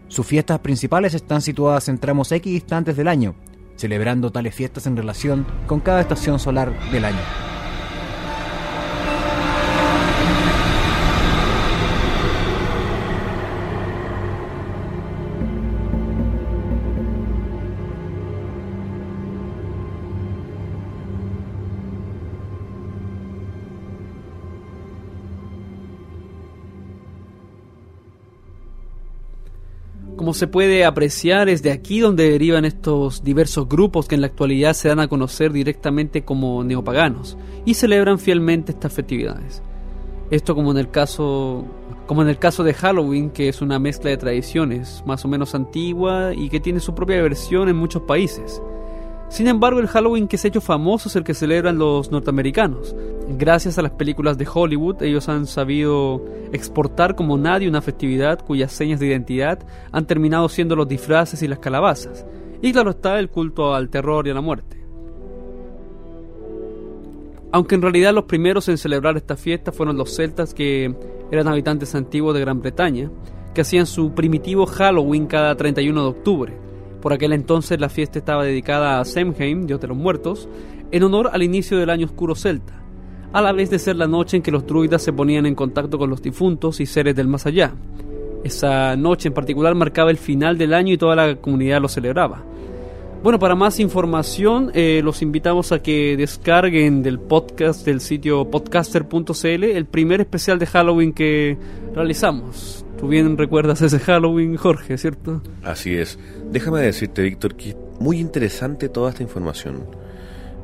Sus 0.09 0.26
fiestas 0.26 0.59
principales 0.59 1.14
están 1.14 1.40
situadas 1.40 1.88
en 1.88 1.99
tramos 1.99 2.33
X 2.33 2.52
distantes 2.52 2.97
del 2.97 3.06
año, 3.06 3.37
celebrando 3.76 4.33
tales 4.33 4.56
fiestas 4.56 4.88
en 4.88 4.97
relación 4.97 5.47
con 5.68 5.78
cada 5.78 6.00
estación 6.00 6.40
solar 6.40 6.73
del 6.90 7.04
año. 7.04 7.53
Se 30.35 30.47
puede 30.47 30.85
apreciar, 30.85 31.49
es 31.49 31.62
de 31.62 31.71
aquí 31.71 32.00
donde 32.00 32.31
derivan 32.31 32.64
estos 32.64 33.25
diversos 33.25 33.69
grupos 33.69 34.07
que 34.07 34.14
en 34.14 34.21
la 34.21 34.26
actualidad 34.26 34.75
se 34.75 34.88
dan 34.88 35.00
a 35.00 35.09
conocer 35.09 35.53
directamente 35.53 36.25
como 36.25 36.62
neopaganos 36.64 37.38
y 37.64 37.75
celebran 37.75 38.19
fielmente 38.19 38.73
estas 38.73 38.93
festividades. 38.93 39.62
Esto 40.31 40.55
como 40.55 40.73
en 40.73 40.79
el 40.79 40.91
caso 40.91 41.64
como 42.07 42.23
en 42.23 42.29
el 42.29 42.38
caso 42.38 42.64
de 42.64 42.75
Halloween, 42.75 43.31
que 43.31 43.49
es 43.49 43.62
una 43.62 43.79
mezcla 43.79 44.11
de 44.11 44.17
tradiciones 44.17 45.03
más 45.07 45.25
o 45.25 45.29
menos 45.29 45.55
antigua 45.55 46.33
y 46.35 46.50
que 46.50 46.61
tiene 46.61 46.81
su 46.81 46.95
propia 46.95 47.23
versión 47.23 47.69
en 47.69 47.76
muchos 47.76 48.03
países. 48.03 48.61
Sin 49.35 49.49
embargo, 49.49 49.81
el 49.81 49.88
Halloween 49.88 50.29
que 50.29 50.38
se 50.38 50.47
ha 50.47 50.50
hecho 50.50 50.61
famoso 50.61 51.09
es 51.09 51.17
el 51.17 51.25
que 51.25 51.35
celebran 51.35 51.76
los 51.76 52.12
norteamericanos. 52.12 52.95
Gracias 53.31 53.76
a 53.79 53.83
las 53.83 53.91
películas 53.91 54.38
de 54.38 54.47
Hollywood, 54.47 55.03
ellos 55.03 55.29
han 55.29 55.49
sabido 55.49 56.25
exportar 56.53 57.17
como 57.17 57.37
nadie 57.37 57.69
una 57.69 57.83
festividad 57.83 58.38
cuyas 58.38 58.71
señas 58.71 59.00
de 59.00 59.09
identidad 59.09 59.59
han 59.91 60.07
terminado 60.07 60.49
siendo 60.49 60.76
los 60.76 60.87
disfraces 60.87 61.43
y 61.43 61.49
las 61.49 61.59
calabazas. 61.59 62.25
Y 62.62 62.71
claro 62.71 62.91
está 62.91 63.19
el 63.19 63.29
culto 63.29 63.75
al 63.75 63.88
terror 63.88 64.25
y 64.29 64.31
a 64.31 64.35
la 64.35 64.41
muerte. 64.41 64.87
Aunque 67.50 67.75
en 67.75 67.83
realidad 67.83 68.14
los 68.14 68.26
primeros 68.26 68.69
en 68.69 68.79
celebrar 68.79 69.17
esta 69.17 69.35
fiesta 69.35 69.73
fueron 69.73 69.97
los 69.97 70.14
celtas 70.14 70.55
que 70.55 70.95
eran 71.33 71.49
habitantes 71.49 71.93
antiguos 71.97 72.35
de 72.35 72.41
Gran 72.41 72.61
Bretaña, 72.61 73.11
que 73.53 73.62
hacían 73.62 73.87
su 73.87 74.14
primitivo 74.14 74.64
Halloween 74.67 75.26
cada 75.26 75.57
31 75.57 76.03
de 76.03 76.09
octubre 76.09 76.64
por 77.04 77.12
aquel 77.12 77.34
entonces 77.34 77.78
la 77.78 77.90
fiesta 77.90 78.18
estaba 78.18 78.44
dedicada 78.44 78.99
a 78.99 79.04
Samhain, 79.04 79.66
dios 79.66 79.78
de 79.78 79.88
los 79.88 79.96
muertos, 79.96 80.49
en 80.90 81.02
honor 81.02 81.28
al 81.34 81.42
inicio 81.42 81.76
del 81.76 81.90
año 81.90 82.06
oscuro 82.06 82.34
celta, 82.34 82.82
a 83.30 83.42
la 83.42 83.52
vez 83.52 83.68
de 83.68 83.78
ser 83.78 83.96
la 83.96 84.06
noche 84.06 84.38
en 84.38 84.42
que 84.42 84.50
los 84.50 84.66
druidas 84.66 85.02
se 85.02 85.12
ponían 85.12 85.44
en 85.44 85.54
contacto 85.54 85.99
con 85.99 86.08
los 86.08 86.23
difuntos 86.23 86.80
y 86.80 86.87
seres 86.87 87.14
del 87.14 87.28
más 87.28 87.44
allá. 87.44 87.75
Esa 88.42 88.96
noche 88.96 89.28
en 89.28 89.34
particular 89.34 89.75
marcaba 89.75 90.11
el 90.11 90.16
final 90.16 90.56
del 90.56 90.73
año 90.73 90.94
y 90.94 90.96
toda 90.96 91.14
la 91.14 91.37
comunidad 91.37 91.82
lo 91.82 91.88
celebraba. 91.88 92.42
Bueno, 93.23 93.38
para 93.38 93.54
más 93.54 93.80
información 93.80 94.70
eh, 94.73 95.02
los 95.04 95.20
invitamos 95.20 95.73
a 95.73 95.82
que 95.82 96.16
descarguen 96.16 97.02
del 97.02 97.18
podcast 97.18 97.84
del 97.84 98.00
sitio 98.00 98.50
podcaster.cl 98.50 99.64
el 99.64 99.84
primer 99.84 100.23
especial 100.23 100.58
de 100.58 100.64
Halloween 100.64 101.12
que 101.12 101.58
realizamos. 101.94 102.87
Bien 103.08 103.37
recuerdas 103.37 103.82
ese 103.82 103.99
Halloween, 103.99 104.56
Jorge, 104.56 104.96
¿cierto? 104.99 105.42
Así 105.62 105.94
es. 105.94 106.18
Déjame 106.50 106.80
decirte, 106.80 107.23
Víctor, 107.23 107.54
que 107.54 107.70
es 107.70 107.76
muy 108.00 108.18
interesante 108.18 108.88
toda 108.88 109.11
esta 109.11 109.23
información. 109.23 109.87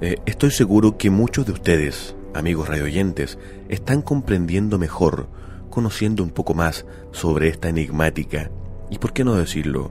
Eh, 0.00 0.16
estoy 0.26 0.50
seguro 0.50 0.96
que 0.96 1.10
muchos 1.10 1.46
de 1.46 1.52
ustedes, 1.52 2.16
amigos 2.34 2.68
radioyentes, 2.68 3.38
están 3.68 4.02
comprendiendo 4.02 4.78
mejor, 4.78 5.28
conociendo 5.68 6.22
un 6.22 6.30
poco 6.30 6.54
más 6.54 6.86
sobre 7.12 7.48
esta 7.48 7.68
enigmática 7.68 8.50
y, 8.90 8.98
por 8.98 9.12
qué 9.12 9.24
no 9.24 9.34
decirlo, 9.34 9.90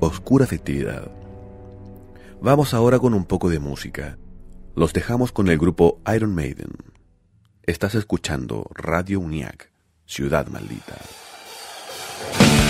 oscura 0.00 0.46
festividad. 0.46 1.10
Vamos 2.40 2.74
ahora 2.74 2.98
con 2.98 3.14
un 3.14 3.24
poco 3.24 3.48
de 3.48 3.58
música. 3.58 4.18
Los 4.74 4.92
dejamos 4.92 5.32
con 5.32 5.48
el 5.48 5.58
grupo 5.58 6.00
Iron 6.14 6.34
Maiden. 6.34 6.72
Estás 7.62 7.94
escuchando 7.94 8.70
Radio 8.74 9.20
UNIAC, 9.20 9.72
Ciudad 10.04 10.46
Maldita. 10.48 10.96
Bye. 12.32 12.65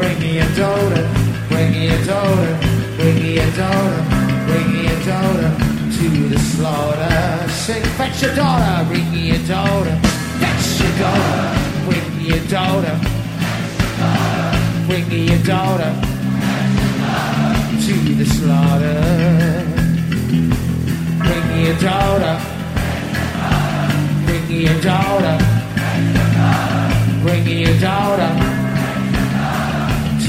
Bring 0.00 0.18
me 0.18 0.38
a 0.38 0.48
daughter, 0.56 1.08
bring 1.50 1.72
me 1.72 1.88
a 1.88 2.06
daughter, 2.06 2.58
bring 2.96 3.22
me 3.22 3.36
a 3.36 3.50
daughter, 3.54 4.02
bring 4.46 4.72
me 4.72 4.86
a 4.86 5.04
daughter 5.04 5.50
to 5.96 6.08
the 6.32 6.38
slaughter. 6.38 7.48
Sing, 7.50 7.82
fetch 7.98 8.22
your 8.22 8.34
daughter, 8.34 8.88
bring 8.88 9.12
me 9.12 9.32
a 9.32 9.38
daughter, 9.46 9.94
fetch 10.40 10.80
your 10.80 10.94
daughter, 11.04 11.52
bring 11.84 12.16
me 12.16 12.32
a 12.32 12.40
daughter, 12.48 12.96
bring 14.88 15.06
me 15.10 15.34
a 15.34 15.38
to 17.84 18.14
the 18.14 18.24
slaughter. 18.24 19.66
Bring 21.18 21.46
me 21.52 21.68
a 21.68 21.78
daughter, 21.78 22.40
bring 24.24 24.48
me 24.48 24.66
a 24.66 24.80
daughter, 24.80 25.36
bring 27.22 27.44
me 27.44 27.64
a 27.64 27.80
daughter 27.80 28.59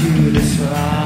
beautiful. 0.02 1.01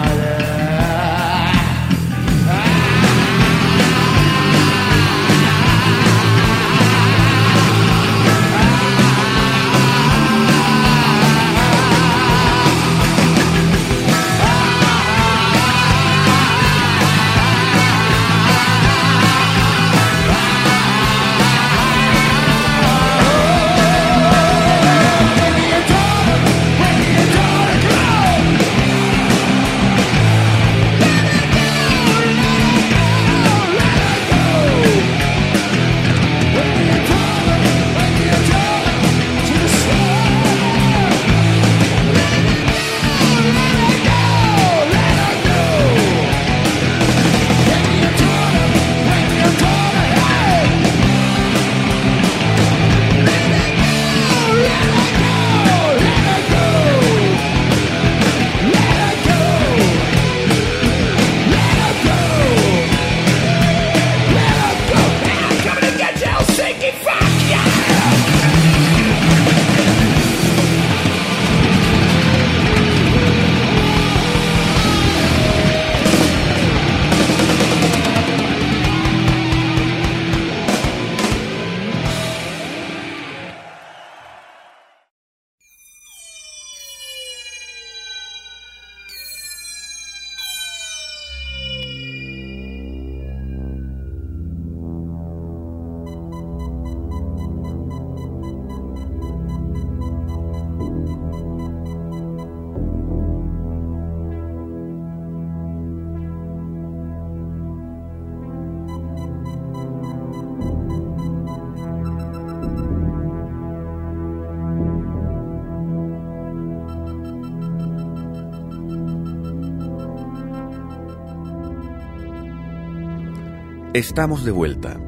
Estamos 123.97 124.45
de 124.45 124.51
vuelta. 124.51 125.01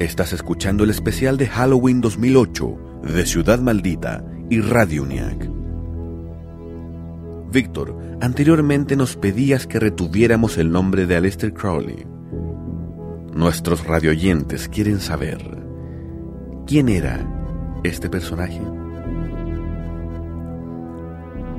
Estás 0.00 0.32
escuchando 0.32 0.82
el 0.82 0.90
especial 0.90 1.36
de 1.36 1.46
Halloween 1.46 2.00
2008 2.00 3.00
de 3.04 3.24
Ciudad 3.24 3.60
Maldita 3.60 4.24
y 4.50 4.60
Radio 4.60 5.04
UNIAC. 5.04 5.48
Víctor, 7.52 7.96
anteriormente 8.20 8.96
nos 8.96 9.14
pedías 9.14 9.68
que 9.68 9.78
retuviéramos 9.78 10.58
el 10.58 10.72
nombre 10.72 11.06
de 11.06 11.14
Aleister 11.14 11.54
Crowley. 11.54 12.04
Nuestros 13.32 13.86
radioyentes 13.86 14.68
quieren 14.68 14.98
saber 14.98 15.38
quién 16.66 16.88
era 16.88 17.24
este 17.84 18.10
personaje. 18.10 18.60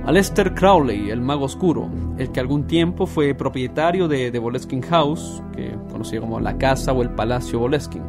Aleister 0.08 0.54
Crowley, 0.54 1.10
el 1.10 1.20
mago 1.20 1.44
oscuro, 1.44 1.90
el 2.18 2.32
que 2.32 2.40
algún 2.40 2.66
tiempo 2.66 3.08
fue 3.08 3.34
propietario 3.36 4.08
de 4.08 4.32
The 4.32 4.40
Boleskine 4.40 4.82
House, 4.84 5.44
que 5.54 5.76
conocía 5.92 6.22
como 6.22 6.40
la 6.40 6.58
casa 6.58 6.94
o 6.94 7.02
el 7.02 7.10
palacio 7.10 7.60
Boleskine. 7.60 8.06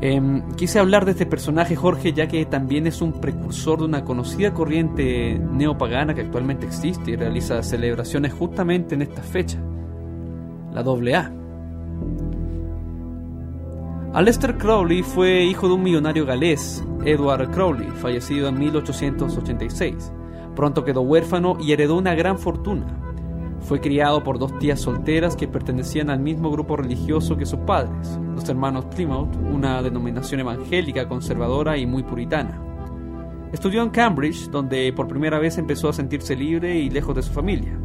Em, 0.00 0.52
quise 0.52 0.78
hablar 0.78 1.04
de 1.04 1.10
este 1.10 1.26
personaje, 1.26 1.74
Jorge, 1.74 2.12
ya 2.12 2.28
que 2.28 2.46
también 2.46 2.86
es 2.86 3.02
un 3.02 3.14
precursor 3.14 3.80
de 3.80 3.86
una 3.86 4.04
conocida 4.04 4.54
corriente 4.54 5.36
neopagana 5.52 6.14
que 6.14 6.20
actualmente 6.20 6.66
existe 6.66 7.10
y 7.10 7.16
realiza 7.16 7.60
celebraciones 7.64 8.32
justamente 8.32 8.94
en 8.94 9.02
esta 9.02 9.22
fecha, 9.22 9.58
la 10.72 10.82
AA. 10.82 11.32
Aleister 14.14 14.56
Crowley 14.58 15.02
fue 15.02 15.42
hijo 15.42 15.66
de 15.66 15.74
un 15.74 15.82
millonario 15.82 16.24
galés, 16.24 16.84
Edward 17.04 17.50
Crowley, 17.50 17.88
fallecido 18.00 18.46
en 18.46 18.60
1886. 18.60 20.12
Pronto 20.58 20.84
quedó 20.84 21.02
huérfano 21.02 21.56
y 21.60 21.70
heredó 21.70 21.96
una 21.96 22.16
gran 22.16 22.36
fortuna. 22.36 22.84
Fue 23.60 23.80
criado 23.80 24.24
por 24.24 24.40
dos 24.40 24.58
tías 24.58 24.80
solteras 24.80 25.36
que 25.36 25.46
pertenecían 25.46 26.10
al 26.10 26.18
mismo 26.18 26.50
grupo 26.50 26.76
religioso 26.76 27.36
que 27.36 27.46
sus 27.46 27.60
padres, 27.60 28.18
los 28.34 28.48
hermanos 28.48 28.86
Plymouth, 28.86 29.36
una 29.36 29.80
denominación 29.82 30.40
evangélica 30.40 31.06
conservadora 31.06 31.76
y 31.76 31.86
muy 31.86 32.02
puritana. 32.02 32.60
Estudió 33.52 33.84
en 33.84 33.90
Cambridge, 33.90 34.50
donde 34.50 34.92
por 34.92 35.06
primera 35.06 35.38
vez 35.38 35.58
empezó 35.58 35.90
a 35.90 35.92
sentirse 35.92 36.34
libre 36.34 36.76
y 36.76 36.90
lejos 36.90 37.14
de 37.14 37.22
su 37.22 37.32
familia. 37.32 37.78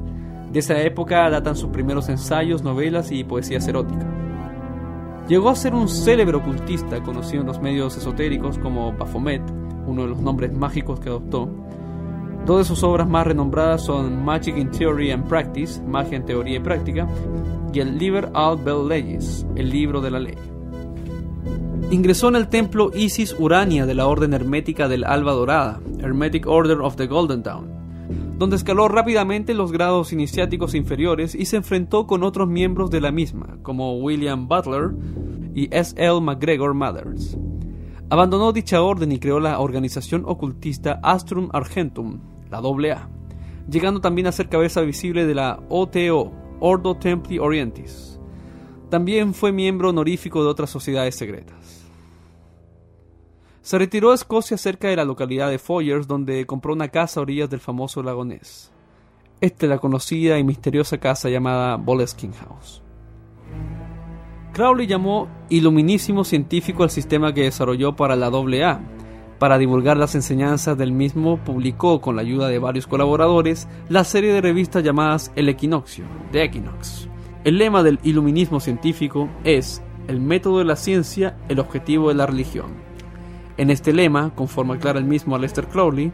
De 0.51 0.57
esa 0.57 0.81
época 0.81 1.29
datan 1.29 1.55
sus 1.55 1.69
primeros 1.69 2.09
ensayos, 2.09 2.63
novelas 2.63 3.11
y 3.11 3.23
poesías 3.23 3.67
eróticas. 3.67 4.07
Llegó 5.27 5.51
a 5.51 5.55
ser 5.55 5.75
un 5.75 5.87
célebre 5.87 6.37
ocultista 6.37 7.03
conocido 7.03 7.41
en 7.41 7.47
los 7.49 7.61
medios 7.61 7.95
esotéricos 7.95 8.57
como 8.57 8.93
Baphomet, 8.93 9.43
uno 9.85 10.01
de 10.01 10.07
los 10.07 10.21
nombres 10.21 10.51
mágicos 10.57 10.99
que 10.99 11.09
adoptó, 11.09 11.63
Dos 12.45 12.57
de 12.57 12.65
sus 12.65 12.83
obras 12.83 13.07
más 13.07 13.25
renombradas 13.25 13.85
son 13.85 14.25
Magic 14.25 14.57
in 14.57 14.69
Theory 14.69 15.11
and 15.11 15.25
Practice, 15.29 15.81
Magia 15.81 16.17
en 16.17 16.25
Teoría 16.25 16.57
y 16.57 16.59
Práctica, 16.59 17.07
y 17.73 17.79
el 17.79 17.97
Liber 17.97 18.29
al 18.33 18.57
Bell 18.57 18.85
Legis, 18.85 19.45
el 19.55 19.69
libro 19.69 20.01
de 20.01 20.11
la 20.11 20.19
ley. 20.19 20.35
Ingresó 21.89 22.27
en 22.27 22.35
el 22.35 22.49
templo 22.49 22.91
Isis 22.93 23.33
Urania 23.39 23.85
de 23.85 23.93
la 23.93 24.07
Orden 24.07 24.33
Hermética 24.33 24.89
del 24.89 25.05
Alba 25.05 25.31
Dorada, 25.31 25.79
Hermetic 25.99 26.45
Order 26.45 26.81
of 26.81 26.97
the 26.97 27.07
Golden 27.07 27.43
Dawn, 27.43 27.69
donde 28.37 28.57
escaló 28.57 28.89
rápidamente 28.89 29.53
los 29.53 29.71
grados 29.71 30.11
iniciáticos 30.11 30.75
inferiores 30.75 31.35
y 31.35 31.45
se 31.45 31.55
enfrentó 31.55 32.07
con 32.07 32.23
otros 32.23 32.49
miembros 32.49 32.91
de 32.91 32.99
la 32.99 33.11
misma, 33.11 33.57
como 33.61 33.97
William 33.99 34.49
Butler 34.49 34.91
y 35.55 35.73
S. 35.73 35.95
L. 35.97 36.19
McGregor 36.19 36.73
Mathers. 36.73 37.37
Abandonó 38.09 38.51
dicha 38.51 38.81
orden 38.81 39.13
y 39.13 39.19
creó 39.19 39.39
la 39.39 39.59
organización 39.59 40.23
ocultista 40.25 40.99
Astrum 41.03 41.49
Argentum, 41.53 42.19
la 42.61 42.93
AA, 42.93 43.09
llegando 43.69 44.01
también 44.01 44.27
a 44.27 44.31
ser 44.31 44.49
cabeza 44.49 44.81
visible 44.81 45.25
de 45.25 45.35
la 45.35 45.59
OTO, 45.69 46.31
Ordo 46.59 46.95
Templi 46.95 47.39
Orientis. 47.39 48.19
También 48.89 49.33
fue 49.33 49.51
miembro 49.51 49.89
honorífico 49.89 50.43
de 50.43 50.49
otras 50.49 50.69
sociedades 50.69 51.15
secretas. 51.15 51.83
Se 53.61 53.77
retiró 53.77 54.11
a 54.11 54.15
Escocia 54.15 54.57
cerca 54.57 54.89
de 54.89 54.97
la 54.97 55.05
localidad 55.05 55.49
de 55.49 55.57
Foyers, 55.57 56.07
donde 56.07 56.45
compró 56.45 56.73
una 56.73 56.89
casa 56.89 57.19
a 57.19 57.23
orillas 57.23 57.49
del 57.49 57.61
famoso 57.61 58.03
lago 58.03 58.25
Ness. 58.25 58.71
Esta 59.39 59.65
es 59.65 59.69
la 59.69 59.79
conocida 59.79 60.37
y 60.37 60.43
misteriosa 60.43 60.99
casa 60.99 61.29
llamada 61.29 61.77
Boleskine 61.77 62.33
House. 62.35 62.81
Crowley 64.53 64.85
llamó 64.85 65.27
iluminísimo 65.49 66.23
científico 66.23 66.83
al 66.83 66.91
sistema 66.91 67.33
que 67.33 67.43
desarrolló 67.43 67.95
para 67.95 68.15
la 68.15 68.27
AA, 68.27 68.81
para 69.43 69.57
divulgar 69.57 69.97
las 69.97 70.15
enseñanzas 70.15 70.77
del 70.77 70.93
mismo, 70.93 71.35
publicó, 71.35 71.99
con 71.99 72.15
la 72.15 72.21
ayuda 72.21 72.47
de 72.47 72.59
varios 72.59 72.87
colaboradores, 72.87 73.67
la 73.89 74.05
serie 74.05 74.31
de 74.31 74.39
revistas 74.39 74.85
llamadas 74.85 75.33
El 75.35 75.49
Equinoccio, 75.49 76.05
The 76.31 76.43
Equinox, 76.43 77.09
El 77.43 77.57
lema 77.57 77.83
del 77.83 77.99
iluminismo 78.03 78.61
científico 78.61 79.27
es 79.43 79.83
el 80.07 80.21
método 80.21 80.59
de 80.59 80.63
la 80.63 80.77
ciencia, 80.77 81.35
el 81.49 81.59
objetivo 81.59 82.07
de 82.07 82.15
la 82.15 82.25
religión. 82.25 82.67
En 83.57 83.69
este 83.69 83.91
lema, 83.91 84.33
conforme 84.33 84.75
aclara 84.75 84.99
el 84.99 85.03
mismo 85.03 85.35
Aleister 85.35 85.67
Crowley, 85.67 86.13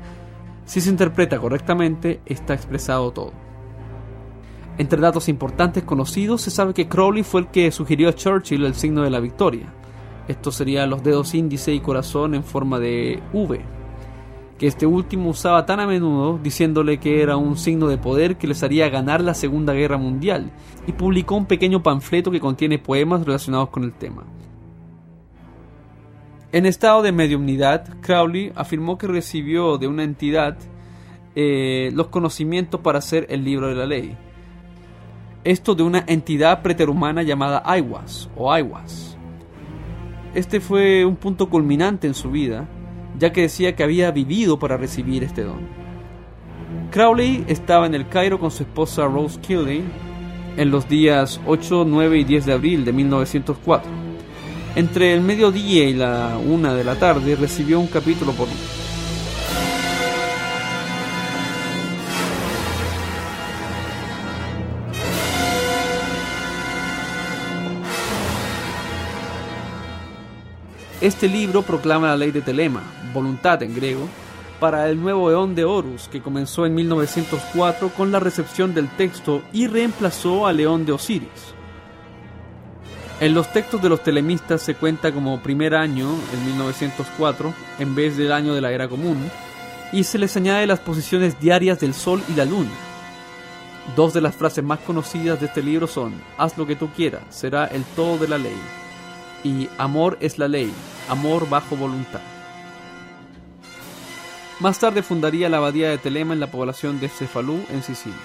si 0.65 0.81
se 0.81 0.89
interpreta 0.89 1.37
correctamente, 1.37 2.21
está 2.25 2.55
expresado 2.55 3.11
todo. 3.11 3.33
Entre 4.79 4.99
datos 4.99 5.29
importantes 5.29 5.83
conocidos, 5.83 6.41
se 6.41 6.49
sabe 6.49 6.73
que 6.73 6.89
Crowley 6.89 7.21
fue 7.21 7.41
el 7.41 7.47
que 7.49 7.69
sugirió 7.69 8.09
a 8.09 8.15
Churchill 8.15 8.65
el 8.65 8.73
signo 8.73 9.03
de 9.03 9.11
la 9.11 9.19
victoria. 9.19 9.71
Esto 10.29 10.51
sería 10.51 10.85
los 10.85 11.01
dedos 11.01 11.33
índice 11.33 11.73
y 11.73 11.79
corazón 11.79 12.35
en 12.35 12.43
forma 12.43 12.77
de 12.77 13.19
V, 13.33 13.61
que 14.59 14.67
este 14.67 14.85
último 14.85 15.31
usaba 15.31 15.65
tan 15.65 15.79
a 15.79 15.87
menudo 15.87 16.37
diciéndole 16.37 16.99
que 16.99 17.23
era 17.23 17.35
un 17.35 17.57
signo 17.57 17.87
de 17.87 17.97
poder 17.97 18.37
que 18.37 18.45
les 18.45 18.61
haría 18.61 18.89
ganar 18.89 19.21
la 19.21 19.33
Segunda 19.33 19.73
Guerra 19.73 19.97
Mundial, 19.97 20.51
y 20.85 20.91
publicó 20.91 21.33
un 21.35 21.47
pequeño 21.47 21.81
panfleto 21.81 22.29
que 22.29 22.39
contiene 22.39 22.77
poemas 22.77 23.25
relacionados 23.25 23.69
con 23.69 23.83
el 23.83 23.91
tema. 23.91 24.23
En 26.51 26.67
estado 26.67 27.01
de 27.01 27.11
mediumnidad, 27.11 27.97
Crowley 28.01 28.51
afirmó 28.53 28.99
que 28.99 29.07
recibió 29.07 29.79
de 29.79 29.87
una 29.87 30.03
entidad 30.03 30.59
eh, 31.35 31.89
los 31.95 32.09
conocimientos 32.09 32.81
para 32.81 32.99
hacer 32.99 33.25
el 33.31 33.43
libro 33.43 33.67
de 33.67 33.75
la 33.75 33.87
ley. 33.87 34.15
Esto 35.43 35.73
de 35.73 35.81
una 35.81 36.03
entidad 36.05 36.61
preterhumana 36.61 37.23
llamada 37.23 37.63
Aiwas 37.65 38.29
o 38.35 38.51
Aiwas. 38.53 39.08
Este 40.33 40.59
fue 40.59 41.05
un 41.05 41.15
punto 41.15 41.49
culminante 41.49 42.07
en 42.07 42.13
su 42.13 42.31
vida, 42.31 42.67
ya 43.17 43.31
que 43.31 43.41
decía 43.41 43.75
que 43.75 43.83
había 43.83 44.11
vivido 44.11 44.59
para 44.59 44.77
recibir 44.77 45.23
este 45.23 45.43
don. 45.43 45.67
Crowley 46.91 47.45
estaba 47.47 47.85
en 47.85 47.95
el 47.95 48.07
Cairo 48.09 48.39
con 48.39 48.51
su 48.51 48.63
esposa 48.63 49.05
Rose 49.05 49.39
Kildee 49.39 49.83
en 50.57 50.71
los 50.71 50.87
días 50.87 51.39
8, 51.45 51.85
9 51.87 52.19
y 52.19 52.23
10 52.23 52.45
de 52.45 52.53
abril 52.53 52.85
de 52.85 52.93
1904 52.93 54.09
entre 54.75 55.13
el 55.13 55.21
mediodía 55.21 55.89
y 55.89 55.93
la 55.93 56.37
una 56.37 56.73
de 56.73 56.83
la 56.83 56.95
tarde 56.95 57.35
recibió 57.35 57.79
un 57.79 57.87
capítulo 57.87 58.33
por 58.33 58.47
Este 71.01 71.29
libro 71.29 71.61
proclama 71.61 72.07
la 72.07 72.17
ley 72.17 72.31
de 72.31 72.41
Telema, 72.41 72.83
voluntad 73.13 73.63
en 73.63 73.73
griego, 73.73 74.05
para 74.59 74.89
el 74.89 74.99
nuevo 74.99 75.31
eón 75.31 75.55
de 75.55 75.63
Horus, 75.63 76.09
que 76.09 76.21
comenzó 76.21 76.65
en 76.65 76.75
1904 76.75 77.87
con 77.95 78.11
la 78.11 78.19
recepción 78.19 78.73
del 78.73 78.89
texto 78.89 79.41
y 79.53 79.67
reemplazó 79.67 80.45
al 80.45 80.59
eón 80.59 80.85
de 80.85 80.91
Osiris. 80.91 81.55
En 83.21 83.33
los 83.33 83.49
textos 83.53 83.81
de 83.81 83.87
los 83.87 84.03
telemistas 84.03 84.61
se 84.61 84.75
cuenta 84.75 85.13
como 85.13 85.41
primer 85.41 85.73
año, 85.73 86.09
en 86.33 86.45
1904, 86.47 87.53
en 87.79 87.95
vez 87.95 88.17
del 88.17 88.33
año 88.33 88.53
de 88.53 88.59
la 88.59 88.73
era 88.73 88.89
común, 88.89 89.31
y 89.93 90.03
se 90.03 90.17
les 90.17 90.35
añade 90.35 90.67
las 90.67 90.79
posiciones 90.79 91.39
diarias 91.39 91.79
del 91.79 91.93
Sol 91.93 92.21
y 92.27 92.33
la 92.33 92.43
Luna. 92.43 92.71
Dos 93.95 94.13
de 94.13 94.19
las 94.19 94.35
frases 94.35 94.65
más 94.65 94.79
conocidas 94.79 95.39
de 95.39 95.45
este 95.45 95.63
libro 95.63 95.87
son, 95.87 96.13
haz 96.37 96.57
lo 96.57 96.67
que 96.67 96.75
tú 96.75 96.89
quieras, 96.89 97.21
será 97.29 97.67
el 97.67 97.85
todo 97.95 98.17
de 98.17 98.27
la 98.27 98.37
ley, 98.37 98.57
y 99.43 99.69
amor 99.77 100.17
es 100.21 100.37
la 100.37 100.47
ley, 100.47 100.71
amor 101.07 101.49
bajo 101.49 101.75
voluntad. 101.75 102.21
Más 104.59 104.79
tarde 104.79 105.03
fundaría 105.03 105.47
la 105.47 105.57
abadía 105.57 105.89
de 105.89 105.97
Telema 105.97 106.33
en 106.33 106.41
la 106.41 106.51
población 106.51 106.99
de 106.99 107.07
Cefalú, 107.07 107.63
en 107.71 107.81
Sicilia. 107.81 108.19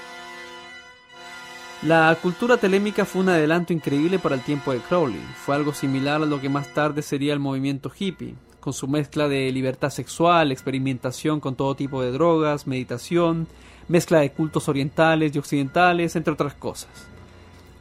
La 1.83 2.16
cultura 2.20 2.57
telémica 2.57 3.05
fue 3.05 3.22
un 3.22 3.29
adelanto 3.29 3.72
increíble 3.72 4.18
para 4.18 4.35
el 4.35 4.40
tiempo 4.40 4.72
de 4.72 4.81
Crowley. 4.81 5.20
Fue 5.44 5.55
algo 5.55 5.74
similar 5.74 6.22
a 6.22 6.27
lo 6.27 6.40
que 6.40 6.48
más 6.48 6.72
tarde 6.72 7.03
sería 7.03 7.35
el 7.35 7.40
movimiento 7.40 7.92
hippie, 7.96 8.35
con 8.59 8.72
su 8.72 8.88
mezcla 8.88 9.29
de 9.29 9.53
libertad 9.53 9.90
sexual, 9.90 10.50
experimentación 10.50 11.40
con 11.40 11.55
todo 11.55 11.77
tipo 11.77 12.03
de 12.03 12.11
drogas, 12.11 12.66
meditación, 12.66 13.46
mezcla 13.88 14.20
de 14.20 14.33
cultos 14.33 14.68
orientales 14.68 15.37
y 15.37 15.38
occidentales, 15.38 16.16
entre 16.16 16.33
otras 16.33 16.55
cosas. 16.55 16.88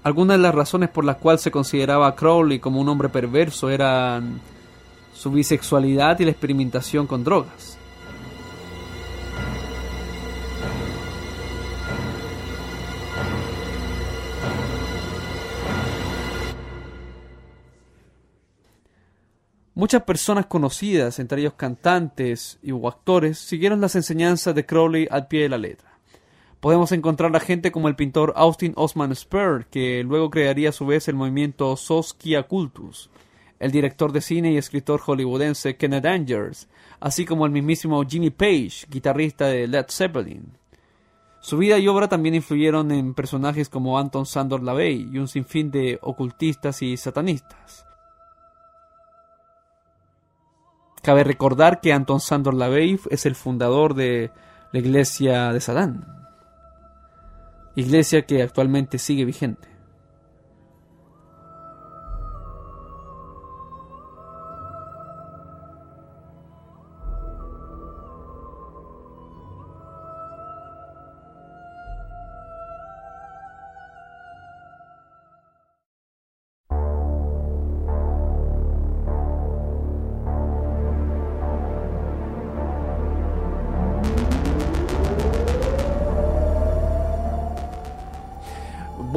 Algunas 0.04 0.36
de 0.36 0.44
las 0.44 0.54
razones 0.54 0.90
por 0.90 1.06
las 1.06 1.16
cuales 1.16 1.42
se 1.42 1.50
consideraba 1.50 2.08
a 2.08 2.16
Crowley 2.16 2.60
como 2.60 2.82
un 2.82 2.90
hombre 2.90 3.08
perverso 3.08 3.70
eran 3.70 4.42
su 5.14 5.32
bisexualidad 5.32 6.20
y 6.20 6.26
la 6.26 6.32
experimentación 6.32 7.08
con 7.08 7.24
drogas. 7.24 7.78
Muchas 19.76 20.04
personas 20.04 20.46
conocidas, 20.48 21.18
entre 21.20 21.42
ellos 21.42 21.54
cantantes 21.54 22.60
y 22.62 22.72
actores, 22.72 23.40
siguieron 23.40 23.80
las 23.80 23.96
enseñanzas 23.96 24.54
de 24.54 24.66
Crowley 24.66 25.08
al 25.10 25.28
pie 25.28 25.44
de 25.44 25.50
la 25.50 25.58
letra. 25.58 25.93
Podemos 26.64 26.94
encontrar 26.94 27.36
a 27.36 27.42
gente 27.42 27.74
como 27.74 27.90
el 27.90 27.98
pintor 27.98 28.32
Austin 28.38 28.72
Osman 28.78 29.14
Spur, 29.14 29.66
que 29.66 30.02
luego 30.02 30.30
crearía 30.30 30.70
a 30.70 30.72
su 30.72 30.86
vez 30.86 31.10
el 31.10 31.16
movimiento 31.16 31.76
Soskia 31.76 32.44
Cultus, 32.44 33.10
el 33.60 33.70
director 33.70 34.14
de 34.14 34.22
cine 34.22 34.54
y 34.54 34.58
escritor 34.58 35.02
hollywoodense 35.02 35.76
Kenneth 35.76 36.06
Angers, 36.06 36.70
así 37.02 37.26
como 37.26 37.46
el 37.46 37.52
mismísimo 37.52 38.02
Jimmy 38.06 38.30
Page, 38.30 38.88
guitarrista 38.90 39.48
de 39.48 39.68
Led 39.68 39.88
Zeppelin. 39.90 40.54
Su 41.42 41.58
vida 41.58 41.78
y 41.80 41.90
obra 41.90 42.08
también 42.08 42.36
influyeron 42.36 42.94
en 42.94 43.14
personajes 43.14 43.68
como 43.68 44.00
Anton 44.00 44.26
Sandor 44.26 44.64
Lavey 44.64 45.10
y 45.12 45.18
un 45.18 45.28
sinfín 45.28 45.70
de 45.70 46.00
ocultistas 46.02 46.82
y 46.82 46.96
satanistas. 46.96 47.86
Cabe 51.02 51.26
recordar 51.26 51.82
que 51.82 51.92
Anton 51.92 52.22
Sandor 52.22 52.54
Lavey 52.54 52.98
es 53.10 53.26
el 53.26 53.36
fundador 53.36 53.96
de 53.96 54.32
la 54.72 54.80
iglesia 54.80 55.52
de 55.52 55.60
Satán, 55.60 56.23
iglesia 57.76 58.24
que 58.24 58.42
actualmente 58.42 58.98
sigue 58.98 59.26
vigente. 59.26 59.73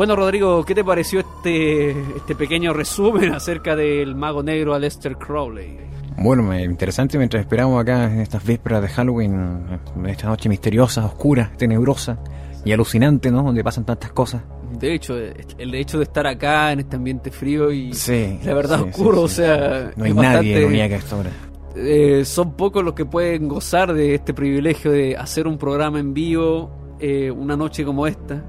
Bueno, 0.07 0.23
Rodrigo, 0.23 0.65
¿qué 0.65 0.73
te 0.73 0.85
pareció 0.85 1.19
este, 1.19 1.91
este 1.91 2.37
pequeño 2.37 2.73
resumen 2.73 3.33
acerca 3.35 3.75
del 3.75 4.15
mago 4.15 4.41
negro 4.41 4.73
Aleister 4.73 5.17
Crowley? 5.17 5.79
Bueno, 6.17 6.57
interesante 6.57 7.19
mientras 7.19 7.41
esperamos 7.41 7.83
acá 7.83 8.05
en 8.05 8.21
estas 8.21 8.47
vísperas 8.47 8.83
de 8.83 8.89
Halloween, 8.89 9.81
en 9.97 10.07
esta 10.07 10.29
noche 10.29 10.49
misteriosa, 10.49 11.05
oscura, 11.05 11.51
tenebrosa 11.59 12.19
y 12.65 12.71
alucinante, 12.71 13.33
¿no? 13.33 13.43
Donde 13.43 13.65
pasan 13.65 13.85
tantas 13.85 14.13
cosas. 14.13 14.43
De 14.79 14.95
hecho, 14.95 15.17
el 15.17 15.75
hecho 15.75 15.99
de 15.99 16.05
estar 16.05 16.25
acá 16.29 16.71
en 16.71 16.79
este 16.79 16.95
ambiente 16.95 17.33
frío 17.33 17.73
y 17.73 17.93
sí, 17.93 18.39
la 18.45 18.55
verdad 18.55 18.79
sí, 18.85 18.91
oscuro, 18.91 19.17
sí, 19.17 19.25
o 19.25 19.29
sea... 19.29 19.91
No 19.97 20.05
hay 20.05 20.11
es 20.11 20.15
nadie 20.17 20.25
bastante- 20.37 20.63
en 20.63 20.67
Uniaca 20.69 20.95
a 20.95 20.99
esta 20.99 21.17
hora. 21.17 21.31
eh, 21.75 22.25
son 22.25 22.53
pocos 22.57 22.85
los 22.85 22.95
que 22.95 23.07
pueden 23.07 23.49
gozar 23.49 23.93
de 23.93 24.15
este 24.15 24.33
privilegio 24.33 24.93
de 24.93 25.17
hacer 25.17 25.49
un 25.49 25.59
programa 25.59 25.99
en 25.99 26.15
vivo 26.15 26.71
eh, 27.01 27.29
una 27.33 27.57
noche 27.57 27.85
como 27.85 28.07
esta. 28.07 28.45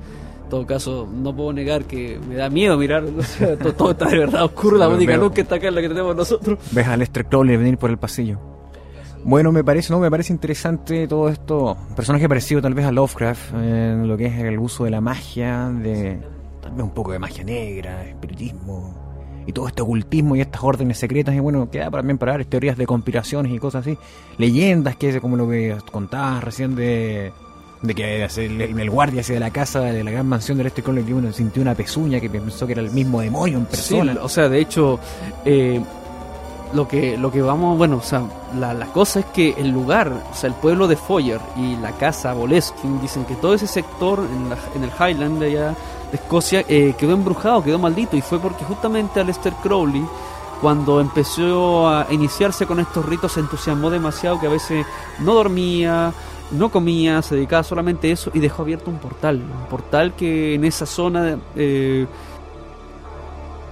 En 0.47 0.51
todo 0.51 0.65
caso, 0.65 1.05
no 1.13 1.35
puedo 1.35 1.51
negar 1.51 1.83
que 1.83 2.17
me 2.25 2.35
da 2.35 2.49
miedo 2.49 2.77
mirar, 2.77 3.03
o 3.03 3.21
sea, 3.21 3.57
todo, 3.57 3.73
todo 3.73 3.91
está 3.91 4.05
de 4.05 4.17
verdad 4.17 4.45
oscuro, 4.45 4.77
la 4.77 4.87
única 4.87 5.17
luz 5.17 5.33
que 5.33 5.41
está 5.41 5.55
acá 5.55 5.67
es 5.67 5.73
la 5.73 5.81
que 5.81 5.89
tenemos 5.89 6.15
nosotros. 6.15 6.57
Ves 6.71 6.87
a 6.87 6.95
Lester 6.95 7.25
Crowley 7.25 7.57
venir 7.57 7.77
por 7.77 7.89
el 7.89 7.97
pasillo. 7.97 8.39
Bueno, 9.25 9.51
me 9.51 9.61
parece, 9.61 9.91
no, 9.91 9.99
me 9.99 10.09
parece 10.09 10.31
interesante 10.31 11.05
todo 11.05 11.27
esto. 11.27 11.77
Un 11.89 11.95
personaje 11.95 12.29
parecido 12.29 12.61
tal 12.61 12.73
vez 12.73 12.85
a 12.85 12.93
Lovecraft 12.93 13.55
en 13.55 14.07
lo 14.07 14.15
que 14.15 14.27
es 14.27 14.39
el 14.39 14.57
uso 14.57 14.85
de 14.85 14.91
la 14.91 15.01
magia, 15.01 15.67
de 15.67 16.17
tal 16.61 16.71
vez 16.71 16.81
un 16.81 16.91
poco 16.91 17.11
de 17.11 17.19
magia 17.19 17.43
negra, 17.43 18.07
espiritismo 18.07 19.43
y 19.45 19.51
todo 19.51 19.67
este 19.67 19.81
ocultismo 19.81 20.37
y 20.37 20.39
estas 20.39 20.63
órdenes 20.63 20.97
secretas 20.97 21.35
y 21.35 21.41
bueno, 21.41 21.69
queda 21.69 21.91
también 21.91 22.17
para 22.17 22.37
ver 22.37 22.45
teorías 22.45 22.77
de 22.77 22.85
conspiraciones 22.85 23.51
y 23.51 23.59
cosas 23.59 23.81
así, 23.85 23.97
leyendas 24.37 24.95
que 24.95 25.09
es 25.09 25.19
como 25.19 25.35
lo 25.35 25.49
que 25.49 25.75
contabas 25.91 26.41
recién 26.41 26.73
de 26.73 27.33
de 27.81 27.93
que 27.95 28.23
el, 28.25 28.61
el 28.61 28.89
guardia 28.89 29.21
hacia 29.21 29.35
de 29.35 29.39
la 29.39 29.51
casa 29.51 29.81
de 29.81 30.03
la 30.03 30.11
gran 30.11 30.25
mansión 30.27 30.57
del 30.57 30.67
este 30.67 30.81
Crowley 30.81 31.03
que 31.03 31.13
uno 31.13 31.31
sintió 31.31 31.61
una 31.61 31.75
pezuña 31.75 32.19
que 32.19 32.29
pensó 32.29 32.65
que 32.65 32.73
era 32.73 32.81
el 32.81 32.89
mismo 32.91 33.21
demonio 33.21 33.57
en 33.59 33.65
Sí, 33.65 33.69
persona. 33.95 34.17
o 34.21 34.29
sea, 34.29 34.49
de 34.49 34.59
hecho, 34.59 34.99
eh, 35.45 35.79
lo 36.73 36.87
que, 36.87 37.17
lo 37.17 37.31
que 37.31 37.41
vamos, 37.41 37.77
bueno, 37.77 37.97
o 37.97 38.01
sea, 38.01 38.23
la, 38.59 38.73
la 38.73 38.87
cosa 38.87 39.19
es 39.19 39.25
que 39.27 39.53
el 39.57 39.69
lugar, 39.69 40.11
o 40.31 40.35
sea, 40.35 40.49
el 40.49 40.55
pueblo 40.55 40.87
de 40.87 40.97
Foyer 40.97 41.39
y 41.55 41.75
la 41.77 41.91
casa 41.93 42.33
Boleskin, 42.33 42.99
dicen 42.99 43.23
que 43.25 43.35
todo 43.35 43.53
ese 43.53 43.67
sector 43.67 44.19
en, 44.19 44.49
la- 44.49 44.57
en 44.75 44.83
el 44.83 44.89
Highland 44.91 45.39
de 45.39 45.45
allá 45.47 45.67
de 46.11 46.17
Escocia 46.17 46.65
eh, 46.67 46.93
quedó 46.97 47.13
embrujado, 47.13 47.63
quedó 47.63 47.79
maldito, 47.79 48.17
y 48.17 48.21
fue 48.21 48.39
porque 48.39 48.65
justamente 48.65 49.19
Aleister 49.21 49.53
Crowley, 49.63 50.03
cuando 50.61 50.99
empezó 50.99 51.87
a 51.87 52.07
iniciarse 52.09 52.65
con 52.65 52.79
estos 52.79 53.05
ritos, 53.05 53.33
se 53.33 53.39
entusiasmó 53.41 53.89
demasiado 53.89 54.39
que 54.39 54.47
a 54.47 54.49
veces 54.49 54.85
no 55.19 55.35
dormía, 55.35 56.11
no 56.51 56.69
comía, 56.69 57.21
se 57.21 57.35
dedicaba 57.35 57.63
solamente 57.63 58.09
a 58.09 58.13
eso 58.13 58.31
y 58.33 58.39
dejó 58.39 58.61
abierto 58.63 58.89
un 58.89 58.99
portal, 58.99 59.37
un 59.37 59.67
portal 59.69 60.15
que 60.15 60.55
en 60.55 60.65
esa 60.65 60.85
zona... 60.85 61.37
eh, 61.55 62.05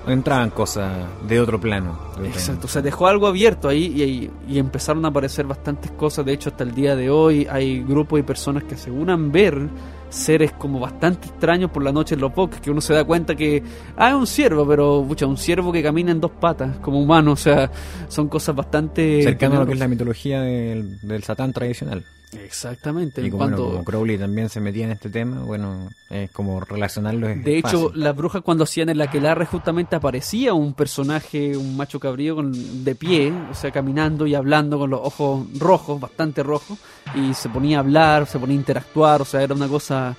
Entraban 0.07 0.51
cosas 0.51 0.91
de 1.27 1.39
otro 1.39 1.59
plano. 1.59 1.97
de 2.21 2.27
Exacto, 2.27 2.67
o 2.67 2.69
sea, 2.69 2.83
dejó 2.83 3.07
algo 3.07 3.25
abierto 3.25 3.67
ahí 3.67 4.29
y, 4.47 4.53
y 4.53 4.59
empezaron 4.59 5.03
a 5.03 5.07
aparecer 5.07 5.47
bastantes 5.47 5.89
cosas. 5.91 6.23
De 6.25 6.33
hecho, 6.33 6.49
hasta 6.49 6.63
el 6.63 6.75
día 6.75 6.95
de 6.95 7.09
hoy 7.09 7.47
hay 7.49 7.81
grupos 7.81 8.19
y 8.19 8.23
personas 8.23 8.65
que 8.65 8.75
aseguran 8.75 9.31
ver 9.31 9.67
seres 10.09 10.51
como 10.51 10.79
bastante 10.79 11.27
extraños 11.27 11.71
por 11.71 11.83
la 11.83 11.91
noche 11.91 12.13
en 12.13 12.21
los 12.21 12.33
bosques, 12.35 12.61
que 12.61 12.69
uno 12.69 12.81
se 12.81 12.93
da 12.93 13.03
cuenta 13.03 13.35
que, 13.35 13.63
ah, 13.97 14.09
es 14.09 14.15
un 14.15 14.27
ciervo, 14.27 14.65
pero, 14.67 15.03
pucha, 15.07 15.25
un 15.25 15.37
ciervo 15.37 15.71
que 15.71 15.81
camina 15.81 16.11
en 16.11 16.21
dos 16.21 16.31
patas, 16.39 16.77
como 16.77 17.01
humano, 17.01 17.31
o 17.31 17.35
sea, 17.35 17.71
son 18.07 18.29
cosas 18.29 18.55
bastante... 18.55 19.23
Cercano 19.23 19.55
a 19.55 19.59
lo 19.61 19.65
que 19.65 19.73
es 19.73 19.79
la 19.79 19.87
mitología 19.87 20.41
del, 20.41 20.99
del 21.01 21.23
Satán 21.23 21.51
tradicional. 21.51 22.05
Exactamente, 22.43 23.21
Y 23.21 23.25
en 23.25 23.31
como, 23.31 23.43
bueno, 23.43 23.57
cuanto... 23.57 23.71
como 23.73 23.85
Crowley 23.85 24.17
también 24.17 24.49
se 24.49 24.59
metía 24.59 24.85
en 24.85 24.91
este 24.91 25.09
tema, 25.09 25.41
bueno, 25.43 25.89
es 26.09 26.31
como 26.31 26.59
relacionarlo 26.59 27.29
es 27.29 27.43
De 27.43 27.57
hecho, 27.57 27.91
las 27.93 28.15
brujas 28.15 28.41
cuando 28.41 28.63
hacían 28.63 28.89
el 28.89 29.01
aquelarre 29.01 29.45
justamente 29.45 29.95
aparecía 29.95 30.53
un 30.53 30.73
personaje, 30.73 31.55
un 31.55 31.77
macho 31.77 31.99
cabrío 31.99 32.35
con, 32.35 32.83
de 32.83 32.95
pie, 32.95 33.33
o 33.51 33.53
sea, 33.53 33.71
caminando 33.71 34.27
y 34.27 34.35
hablando 34.35 34.79
con 34.79 34.89
los 34.89 35.01
ojos 35.01 35.47
rojos, 35.59 35.99
bastante 35.99 36.43
rojos, 36.43 36.77
y 37.15 37.33
se 37.33 37.49
ponía 37.49 37.77
a 37.77 37.79
hablar, 37.81 38.27
se 38.27 38.39
ponía 38.39 38.55
a 38.55 38.59
interactuar, 38.59 39.21
o 39.21 39.25
sea, 39.25 39.41
era 39.41 39.53
una 39.53 39.67
cosa 39.67 40.15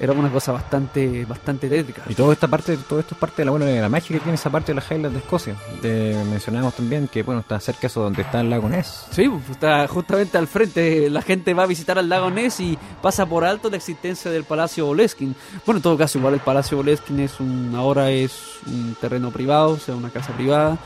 era 0.00 0.12
una 0.12 0.30
cosa 0.30 0.52
bastante 0.52 1.24
bastante 1.24 1.68
tétrica. 1.68 2.02
Y 2.08 2.14
toda 2.14 2.32
esta 2.32 2.46
parte, 2.46 2.76
todo 2.76 3.00
esto 3.00 3.14
es 3.14 3.18
parte 3.18 3.42
de 3.42 3.46
la, 3.46 3.50
bueno, 3.50 3.66
de 3.66 3.80
la 3.80 3.88
magia 3.88 4.16
que 4.16 4.20
tiene 4.20 4.34
esa 4.34 4.50
parte 4.50 4.72
de 4.72 4.76
las 4.76 4.90
Highlands 4.90 5.12
de 5.12 5.18
Escocia. 5.18 5.56
Te 5.82 6.14
mencionamos 6.30 6.74
también 6.74 7.08
que 7.08 7.22
bueno 7.22 7.40
está 7.40 7.58
cerca 7.58 7.82
de 7.82 7.86
eso 7.88 8.02
donde 8.02 8.22
está 8.22 8.40
el 8.40 8.50
lago 8.50 8.68
Ness. 8.68 9.06
Sí, 9.10 9.28
pues, 9.28 9.50
está 9.50 9.86
justamente 9.88 10.38
al 10.38 10.46
frente. 10.46 11.10
La 11.10 11.22
gente 11.22 11.52
va 11.54 11.64
a 11.64 11.66
visitar 11.66 11.98
al 11.98 12.08
lago 12.08 12.30
Ness 12.30 12.60
y 12.60 12.78
pasa 13.02 13.26
por 13.26 13.44
alto 13.44 13.70
la 13.70 13.76
existencia 13.76 14.30
del 14.30 14.44
Palacio 14.44 14.86
Boleskin. 14.86 15.34
Bueno, 15.66 15.78
en 15.78 15.82
todo 15.82 15.98
caso, 15.98 16.18
igual 16.18 16.34
el 16.34 16.40
Palacio 16.40 16.76
Boleskin 16.76 17.20
es 17.20 17.40
un, 17.40 17.72
ahora 17.74 18.10
es 18.10 18.60
un 18.66 18.96
terreno 19.00 19.30
privado, 19.30 19.70
o 19.70 19.78
sea, 19.78 19.96
una 19.96 20.10
casa 20.10 20.32
privada. 20.32 20.78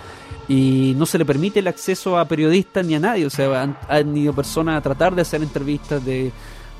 Y 0.49 0.95
no 0.97 1.07
se 1.07 1.19
le 1.19 1.25
permite 1.25 1.61
el 1.61 1.69
acceso 1.69 2.19
a 2.19 2.25
periodistas 2.25 2.85
ni 2.85 2.95
a 2.95 3.01
nadie. 3.01 3.27
O 3.27 3.31
sea, 3.31 3.63
han, 3.63 3.77
han 3.89 4.17
ido 4.17 4.33
personas 4.33 4.79
a 4.79 4.81
tratar 4.81 5.15
de 5.15 5.23
hacer 5.23 5.43
entrevistas, 5.43 6.05
de, 6.05 6.33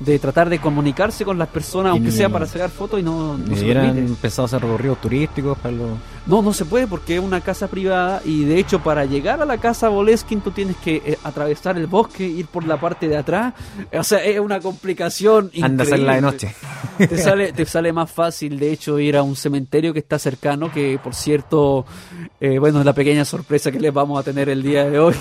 de 0.05 0.19
tratar 0.19 0.49
de 0.49 0.59
comunicarse 0.59 1.23
con 1.25 1.37
las 1.37 1.47
personas, 1.47 1.91
aunque 1.91 2.11
sea 2.11 2.29
para 2.29 2.45
sacar 2.45 2.69
fotos, 2.69 2.99
y 2.99 3.03
no, 3.03 3.37
no 3.37 3.55
se 3.55 3.69
eran 3.71 3.93
permite. 3.93 4.15
pensados 4.21 4.53
hacer 4.53 4.65
recorridos 4.67 4.99
turísticos. 5.01 5.57
No, 6.25 6.41
no 6.41 6.53
se 6.53 6.65
puede 6.65 6.87
porque 6.87 7.15
es 7.15 7.21
una 7.21 7.41
casa 7.41 7.67
privada 7.67 8.21
y 8.23 8.45
de 8.45 8.57
hecho 8.57 8.79
para 8.81 9.03
llegar 9.05 9.41
a 9.41 9.45
la 9.45 9.57
casa 9.57 9.89
Boleskin 9.89 10.39
tú 10.39 10.51
tienes 10.51 10.77
que 10.77 10.95
eh, 11.05 11.17
atravesar 11.23 11.77
el 11.77 11.87
bosque, 11.87 12.25
ir 12.25 12.47
por 12.47 12.65
la 12.65 12.79
parte 12.79 13.07
de 13.07 13.17
atrás. 13.17 13.53
O 13.91 14.03
sea, 14.03 14.23
es 14.23 14.39
una 14.39 14.59
complicación 14.61 15.51
Anda 15.61 15.83
a 15.83 15.87
hacerla 15.87 16.13
de 16.13 16.19
increíble. 16.19 16.21
noche. 16.21 16.55
Te 17.09 17.17
sale, 17.17 17.51
te 17.53 17.65
sale 17.65 17.91
más 17.91 18.11
fácil, 18.11 18.59
de 18.59 18.71
hecho, 18.71 18.99
ir 18.99 19.17
a 19.17 19.23
un 19.23 19.35
cementerio 19.35 19.93
que 19.93 19.99
está 19.99 20.19
cercano, 20.19 20.71
que 20.71 20.99
por 21.03 21.15
cierto, 21.15 21.85
eh, 22.39 22.59
bueno, 22.59 22.79
es 22.79 22.85
la 22.85 22.93
pequeña 22.93 23.25
sorpresa 23.25 23.71
que 23.71 23.79
les 23.79 23.91
vamos 23.91 24.19
a 24.19 24.23
tener 24.23 24.47
el 24.47 24.61
día 24.61 24.87
de 24.87 24.99
hoy, 24.99 25.15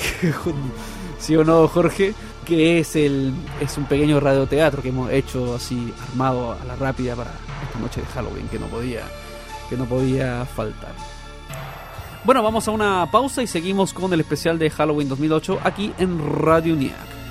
¿sí 1.18 1.35
o 1.35 1.45
no, 1.45 1.66
Jorge? 1.68 2.12
Que 2.46 2.81
es 2.81 2.96
el 2.96 3.33
es 3.61 3.76
un 3.78 3.85
pequeño 3.85 4.18
radioteatro 4.18 4.83
que 4.83 4.88
hemos 4.88 5.11
hecho 5.11 5.55
así, 5.55 5.92
armado 6.11 6.52
a 6.52 6.64
la 6.64 6.76
rápida 6.76 7.14
para 7.14 7.31
esta 7.62 7.78
noche 7.78 8.00
de 8.00 8.07
Halloween, 8.09 8.48
que 8.48 8.59
no 8.59 8.66
podía, 8.66 9.02
que 9.70 9.76
no 9.76 9.85
podía 9.85 10.44
faltar. 10.44 10.92
Bueno, 12.24 12.42
vamos 12.42 12.68
a 12.68 12.70
una 12.70 13.11
pausa 13.11 13.42
y 13.42 13.46
seguimos 13.46 13.92
con 13.92 14.12
el 14.12 14.20
especial 14.20 14.59
de 14.59 14.70
Halloween 14.70 15.09
2008 15.09 15.61
aquí 15.64 15.92
en 15.98 16.18
Radio 16.40 16.74
UNIAC. 16.74 17.22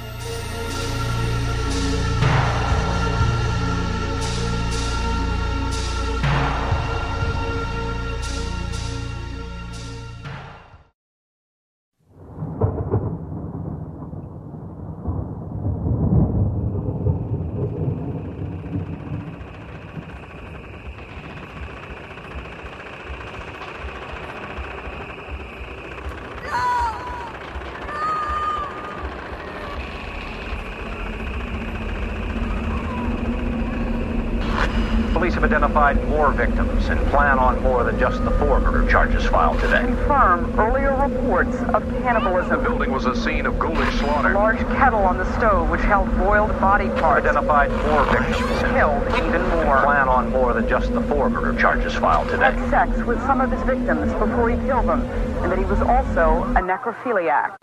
Just 38.01 38.25
the 38.25 38.31
four 38.31 38.59
murder 38.59 38.89
charges 38.89 39.23
filed 39.25 39.59
today. 39.59 39.83
confirm 39.83 40.59
earlier 40.59 40.95
reports 41.07 41.55
of 41.75 41.87
cannibalism. 42.01 42.49
The 42.49 42.57
building 42.67 42.91
was 42.91 43.05
a 43.05 43.15
scene 43.15 43.45
of 43.45 43.59
ghoulish 43.59 43.93
A 43.93 43.97
slaughter. 43.99 44.33
large 44.33 44.57
kettle 44.75 45.03
on 45.03 45.19
the 45.19 45.37
stove 45.37 45.69
which 45.69 45.81
held 45.81 46.07
boiled 46.17 46.49
body 46.59 46.89
parts 46.99 47.27
Identified 47.27 47.69
four 47.83 48.03
victims 48.05 48.59
killed 48.73 49.03
even 49.23 49.47
more. 49.49 49.83
plan 49.83 50.09
on 50.09 50.31
more 50.31 50.51
than 50.55 50.67
just 50.67 50.91
the 50.95 51.01
four 51.01 51.29
murder 51.29 51.55
charges 51.61 51.93
filed 51.93 52.27
today. 52.29 52.45
Had 52.45 52.69
sex 52.71 53.05
with 53.05 53.19
some 53.27 53.39
of 53.39 53.51
his 53.51 53.61
victims 53.61 54.11
before 54.13 54.49
he 54.49 54.55
killed 54.65 54.87
them, 54.87 55.01
and 55.43 55.51
that 55.51 55.59
he 55.59 55.65
was 55.65 55.81
also 55.81 56.41
a 56.55 56.61
necrophiliac. 56.61 57.60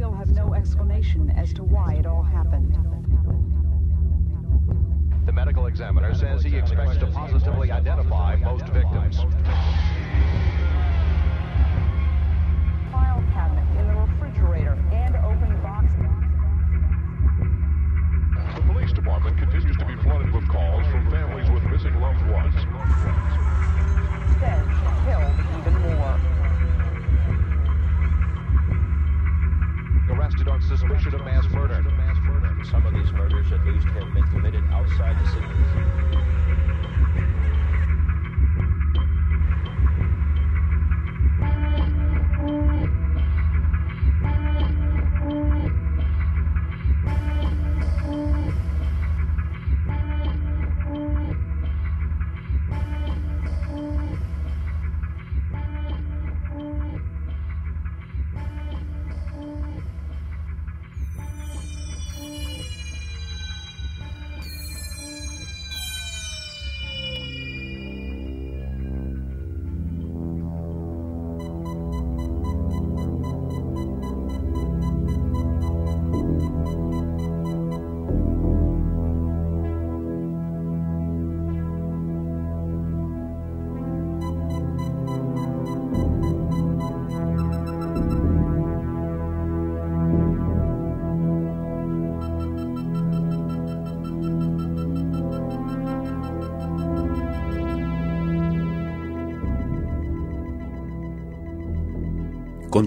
Still 0.00 0.14
have 0.14 0.30
no 0.30 0.54
explanation 0.54 1.28
as 1.36 1.52
to 1.52 1.62
why 1.62 1.92
it 1.92 2.06
all 2.06 2.22
happened. 2.22 2.74
The 5.26 5.32
medical 5.32 5.66
examiner 5.66 6.14
says 6.14 6.42
he 6.42 6.56
expects 6.56 6.96
to 6.96 7.06
positively 7.08 7.70
identify 7.70 8.36
most 8.36 8.64
victims. 8.68 9.18
File 12.90 13.22
cabinet 13.34 13.68
in 13.78 13.88
the 13.88 13.94
refrigerator 14.00 14.82
and 14.90 15.16
open 15.16 15.60
box. 15.60 15.92
The 18.56 18.62
police 18.72 18.92
department 18.94 19.36
continues 19.36 19.76
to 19.76 19.84
be 19.84 19.96
flooded 19.96 20.32
with 20.32 20.48
calls 20.48 20.86
from 20.86 21.10
families 21.10 21.50
with 21.50 21.62
missing 21.64 22.00
loved 22.00 22.26
ones. 22.30 22.54
Dead, 24.40 24.64
killed 25.04 25.60
even 25.60 25.79
of 31.06 31.24
mass 31.24 31.44
murder. 31.50 31.82
Some 32.70 32.84
of 32.86 32.92
these 32.92 33.10
murders, 33.12 33.50
at 33.52 33.64
least, 33.64 33.86
have 33.86 34.12
been 34.12 34.22
committed 34.24 34.62
outside 34.70 35.16
the 35.18 35.28
city. 35.30 36.09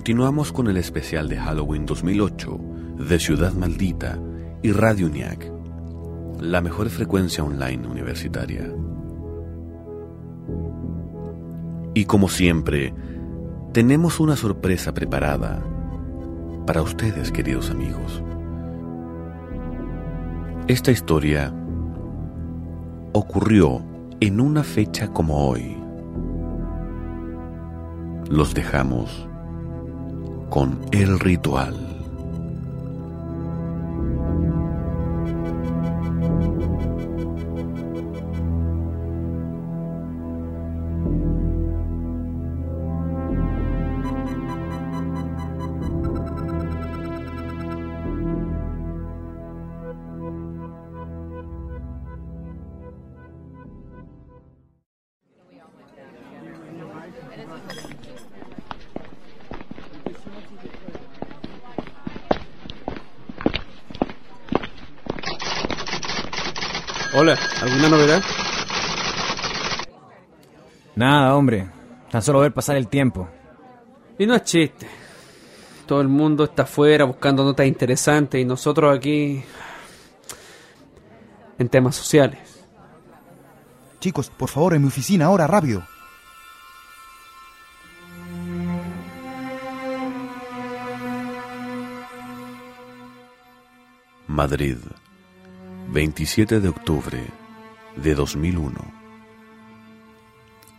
Continuamos 0.04 0.52
con 0.52 0.68
el 0.68 0.76
especial 0.76 1.30
de 1.30 1.38
Halloween 1.38 1.86
2008 1.86 2.60
de 3.08 3.20
Ciudad 3.20 3.54
Maldita 3.54 4.20
y 4.62 4.74
Radio 4.74 5.08
UNIAC, 5.08 5.50
la 6.42 6.60
mejor 6.60 6.90
frecuencia 6.90 7.42
online 7.42 7.88
universitaria. 7.88 8.70
Y 11.94 12.04
como 12.04 12.28
siempre, 12.28 12.94
tenemos 13.72 14.20
una 14.20 14.36
sorpresa 14.36 14.94
preparada 14.94 15.64
para 16.68 16.82
ustedes, 16.82 17.32
queridos 17.32 17.70
amigos. 17.72 18.22
Esta 20.68 20.92
historia 20.92 21.56
ocurrió 23.14 23.82
en 24.20 24.42
una 24.42 24.64
fecha 24.64 25.08
como 25.14 25.48
hoy. 25.48 25.78
Los 28.30 28.54
dejamos 28.54 29.30
con 30.54 30.80
el 30.92 31.20
ritual. 31.20 31.93
Tan 72.14 72.22
solo 72.22 72.42
ver 72.42 72.54
pasar 72.54 72.76
el 72.76 72.90
tiempo. 72.90 73.28
Y 74.20 74.28
no 74.28 74.36
es 74.36 74.44
chiste. 74.44 74.88
Todo 75.88 76.00
el 76.00 76.08
mundo 76.08 76.44
está 76.44 76.62
afuera 76.62 77.06
buscando 77.06 77.44
notas 77.44 77.66
interesantes 77.66 78.40
y 78.40 78.46
nosotros 78.46 78.96
aquí 78.96 79.44
en 81.58 81.70
temas 81.70 81.96
sociales. 81.96 82.64
Chicos, 84.00 84.30
por 84.30 84.48
favor, 84.48 84.76
en 84.76 84.84
mi 84.84 84.90
oficina, 84.90 85.26
ahora, 85.26 85.48
rápido. 85.48 85.82
Madrid, 94.28 94.78
27 95.90 96.60
de 96.60 96.70
octubre 96.70 97.26
de 97.96 98.14
2001. 98.14 99.03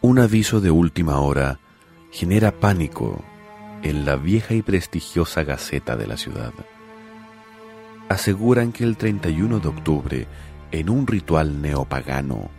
Un 0.07 0.19
aviso 0.19 0.61
de 0.61 0.71
última 0.71 1.19
hora 1.21 1.61
genera 2.11 2.53
pánico 2.53 3.25
en 3.83 4.05
la 4.05 4.17
vieja 4.17 4.53
y 4.53 4.61
prestigiosa 4.61 5.45
Gaceta 5.45 5.97
de 5.97 6.07
la 6.07 6.19
ciudad. 6.19 6.53
Aseguran 8.11 8.71
que 8.71 8.85
el 8.85 8.99
31 8.99 9.61
de 9.61 9.69
octubre, 9.69 10.27
en 10.73 10.91
un 10.91 11.07
ritual 11.07 11.63
neopagano, 11.63 12.51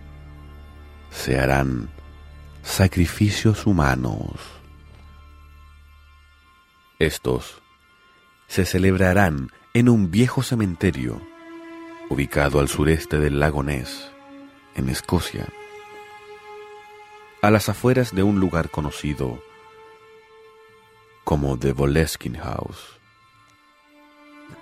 se 1.12 1.40
harán 1.40 1.92
sacrificios 2.64 3.68
humanos. 3.68 4.32
Estos 6.98 7.62
se 8.48 8.66
celebrarán 8.66 9.52
en 9.76 9.90
un 9.90 10.10
viejo 10.10 10.42
cementerio 10.42 11.22
ubicado 12.10 12.60
al 12.60 12.70
sureste 12.70 13.20
del 13.20 13.40
lago 13.40 13.62
Ness, 13.62 14.10
en 14.74 14.90
Escocia, 14.90 15.48
a 17.46 17.52
las 17.52 17.70
afueras 17.70 18.16
de 18.16 18.24
un 18.24 18.40
lugar 18.40 18.72
conocido 18.72 19.40
como 21.24 21.60
The 21.60 21.74
Boleskine 21.74 22.40
House. 22.40 23.00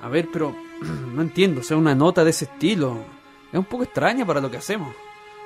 A 0.02 0.10
ver, 0.10 0.28
pero 0.34 0.54
no 1.14 1.22
entiendo, 1.22 1.62
o 1.62 1.64
sea, 1.64 1.78
una 1.78 1.96
nota 1.96 2.26
de 2.26 2.32
ese 2.32 2.46
estilo. 2.46 2.98
Es 3.54 3.58
un 3.58 3.64
poco 3.64 3.84
extraña 3.84 4.26
para 4.26 4.42
lo 4.42 4.52
que 4.52 4.58
hacemos. 4.58 4.94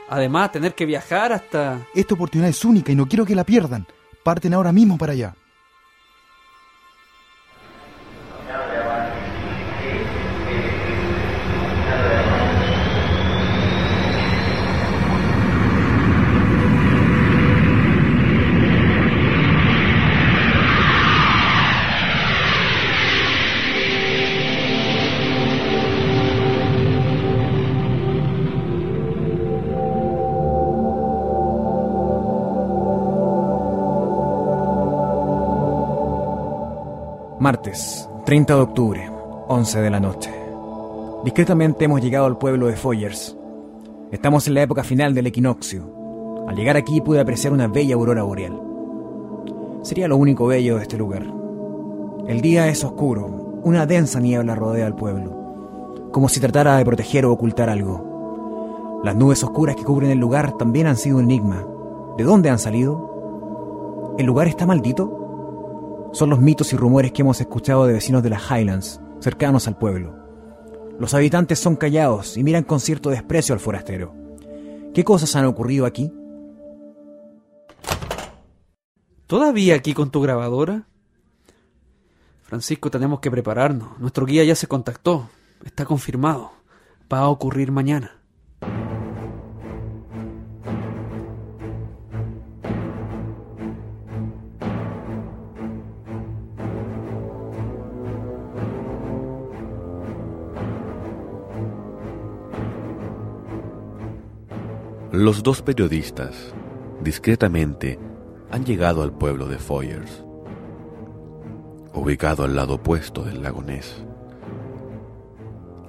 Además, 0.10 0.52
tener 0.52 0.74
que 0.74 0.88
viajar 0.88 1.32
hasta... 1.32 1.86
Esta 1.94 2.16
oportunidad 2.16 2.50
es 2.50 2.66
única 2.66 2.92
y 2.92 2.96
no 2.96 3.08
quiero 3.08 3.26
que 3.26 3.36
la 3.36 3.44
pierdan. 3.44 3.86
Parten 4.24 4.56
ahora 4.56 4.72
mismo 4.72 4.98
para 4.98 5.14
allá. 5.14 5.36
Martes, 37.48 38.10
30 38.26 38.56
de 38.56 38.62
octubre, 38.62 39.10
11 39.48 39.80
de 39.80 39.90
la 39.90 40.02
noche. 40.02 40.30
Discretamente 41.24 41.86
hemos 41.86 42.02
llegado 42.02 42.26
al 42.26 42.38
pueblo 42.38 42.68
de 42.68 42.76
Foyers. 42.76 43.38
Estamos 44.12 44.46
en 44.50 44.56
la 44.56 44.64
época 44.64 44.84
final 44.84 45.14
del 45.14 45.28
equinoccio. 45.28 46.46
Al 46.46 46.58
llegar 46.58 46.76
aquí 46.76 47.00
pude 47.00 47.22
apreciar 47.22 47.54
una 47.54 47.70
bella 47.70 47.96
aurora 47.96 48.24
boreal. 48.24 48.60
Sería 49.82 50.10
lo 50.10 50.18
único 50.18 50.46
bello 50.48 50.76
de 50.76 50.82
este 50.82 50.98
lugar. 50.98 51.26
El 52.28 52.42
día 52.42 52.68
es 52.68 52.84
oscuro, 52.84 53.62
una 53.64 53.86
densa 53.86 54.20
niebla 54.20 54.54
rodea 54.54 54.86
al 54.86 54.98
pueblo, 54.98 56.10
como 56.12 56.28
si 56.28 56.42
tratara 56.42 56.76
de 56.76 56.84
proteger 56.84 57.26
o 57.26 57.32
ocultar 57.32 57.70
algo. 57.70 59.00
Las 59.06 59.16
nubes 59.16 59.42
oscuras 59.42 59.78
que 59.78 59.86
cubren 59.86 60.12
el 60.12 60.20
lugar 60.20 60.58
también 60.58 60.88
han 60.88 60.98
sido 60.98 61.16
un 61.16 61.24
enigma. 61.24 61.66
¿De 62.18 62.26
dónde 62.26 62.50
han 62.50 62.60
salido? 62.60 64.16
¿El 64.18 64.26
lugar 64.26 64.50
está 64.50 64.66
maldito? 64.66 65.17
Son 66.14 66.30
los 66.30 66.40
mitos 66.40 66.74
y 66.74 66.78
rumores 66.78 67.12
que 67.12 67.22
hemos 67.22 67.40
escuchado 67.40 67.86
de 67.86 67.94
vecinos 67.94 68.24
de 68.24 68.30
las 68.30 68.50
Highlands, 68.50 69.00
cercanos 69.20 69.68
al 69.68 69.78
pueblo. 69.78 70.16
Los 71.00 71.14
habitantes 71.14 71.60
son 71.60 71.76
callados 71.76 72.38
y 72.38 72.44
miran 72.44 72.64
con 72.64 72.80
cierto 72.80 73.10
desprecio 73.10 73.54
al 73.54 73.60
forastero. 73.60 74.16
¿Qué 74.94 75.04
cosas 75.04 75.36
han 75.36 75.46
ocurrido 75.46 75.86
aquí? 75.86 76.12
¿Todavía 79.28 79.76
aquí 79.76 79.94
con 79.94 80.10
tu 80.10 80.22
grabadora? 80.22 80.88
Francisco, 82.42 82.90
tenemos 82.90 83.20
que 83.20 83.30
prepararnos. 83.30 84.00
Nuestro 84.00 84.26
guía 84.26 84.44
ya 84.44 84.56
se 84.56 84.68
contactó. 84.68 85.30
Está 85.66 85.86
confirmado. 85.86 86.52
Va 87.12 87.20
a 87.20 87.28
ocurrir 87.28 87.72
mañana. 87.72 88.17
Los 105.12 105.42
dos 105.42 105.62
periodistas, 105.62 106.54
discretamente, 107.02 107.98
han 108.52 108.66
llegado 108.66 109.04
al 109.04 109.14
pueblo 109.14 109.48
de 109.48 109.58
Foyers, 109.58 110.26
ubicado 111.94 112.44
al 112.44 112.58
lado 112.58 112.76
opuesto 112.76 113.24
del 113.24 113.42
lago. 113.42 113.64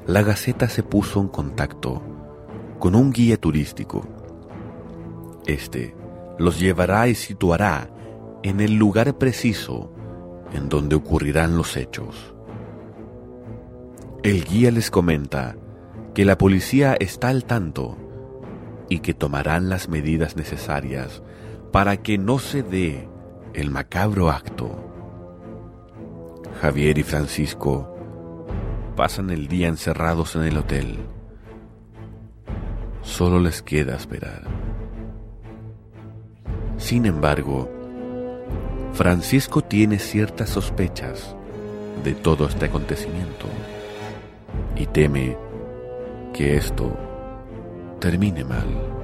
La 0.06 0.22
Gaceta 0.22 0.68
se 0.68 0.84
puso 0.84 1.20
en 1.20 1.26
contacto 1.28 2.00
con 2.78 2.94
un 2.94 3.10
guía 3.10 3.36
turístico. 3.36 4.06
Este 5.46 5.96
los 6.38 6.60
llevará 6.60 7.08
y 7.08 7.16
situará 7.16 7.90
en 8.44 8.60
el 8.60 8.74
lugar 8.74 9.18
preciso 9.18 9.92
en 10.52 10.68
donde 10.68 10.94
ocurrirán 10.94 11.56
los 11.56 11.76
hechos. 11.76 12.34
El 14.22 14.44
guía 14.44 14.70
les 14.70 14.92
comenta 14.92 15.56
que 16.14 16.24
la 16.24 16.38
policía 16.38 16.96
está 17.00 17.28
al 17.28 17.44
tanto 17.44 18.07
y 18.88 19.00
que 19.00 19.14
tomarán 19.14 19.68
las 19.68 19.88
medidas 19.88 20.36
necesarias 20.36 21.22
para 21.72 21.98
que 21.98 22.18
no 22.18 22.38
se 22.38 22.62
dé 22.62 23.08
el 23.54 23.70
macabro 23.70 24.30
acto. 24.30 24.84
Javier 26.60 26.98
y 26.98 27.02
Francisco 27.02 27.94
pasan 28.96 29.30
el 29.30 29.46
día 29.48 29.68
encerrados 29.68 30.34
en 30.36 30.42
el 30.42 30.56
hotel. 30.56 30.98
Solo 33.02 33.38
les 33.38 33.62
queda 33.62 33.94
esperar. 33.96 34.42
Sin 36.78 37.06
embargo, 37.06 37.70
Francisco 38.92 39.62
tiene 39.62 39.98
ciertas 39.98 40.50
sospechas 40.50 41.36
de 42.02 42.14
todo 42.14 42.46
este 42.46 42.66
acontecimiento 42.66 43.46
y 44.76 44.86
teme 44.86 45.36
que 46.32 46.56
esto 46.56 47.07
termine 48.00 48.44
mal. 48.44 48.97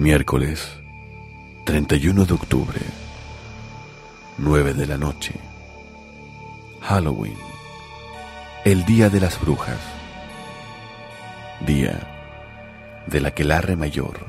Miércoles 0.00 0.66
31 1.66 2.24
de 2.24 2.32
octubre, 2.32 2.80
9 4.38 4.72
de 4.72 4.86
la 4.86 4.96
noche. 4.96 5.34
Halloween, 6.80 7.36
el 8.64 8.86
día 8.86 9.10
de 9.10 9.20
las 9.20 9.38
brujas, 9.38 9.76
día 11.66 11.98
de 13.08 13.20
la 13.20 13.32
quelarre 13.32 13.76
mayor. 13.76 14.26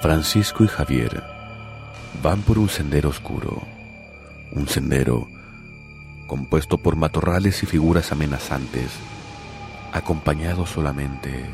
Francisco 0.00 0.64
y 0.64 0.66
Javier 0.66 1.41
van 2.22 2.42
por 2.42 2.58
un 2.58 2.68
sendero 2.68 3.08
oscuro, 3.08 3.62
un 4.52 4.68
sendero 4.68 5.28
compuesto 6.28 6.78
por 6.78 6.94
matorrales 6.94 7.62
y 7.64 7.66
figuras 7.66 8.12
amenazantes, 8.12 8.90
acompañado 9.92 10.64
solamente 10.64 11.44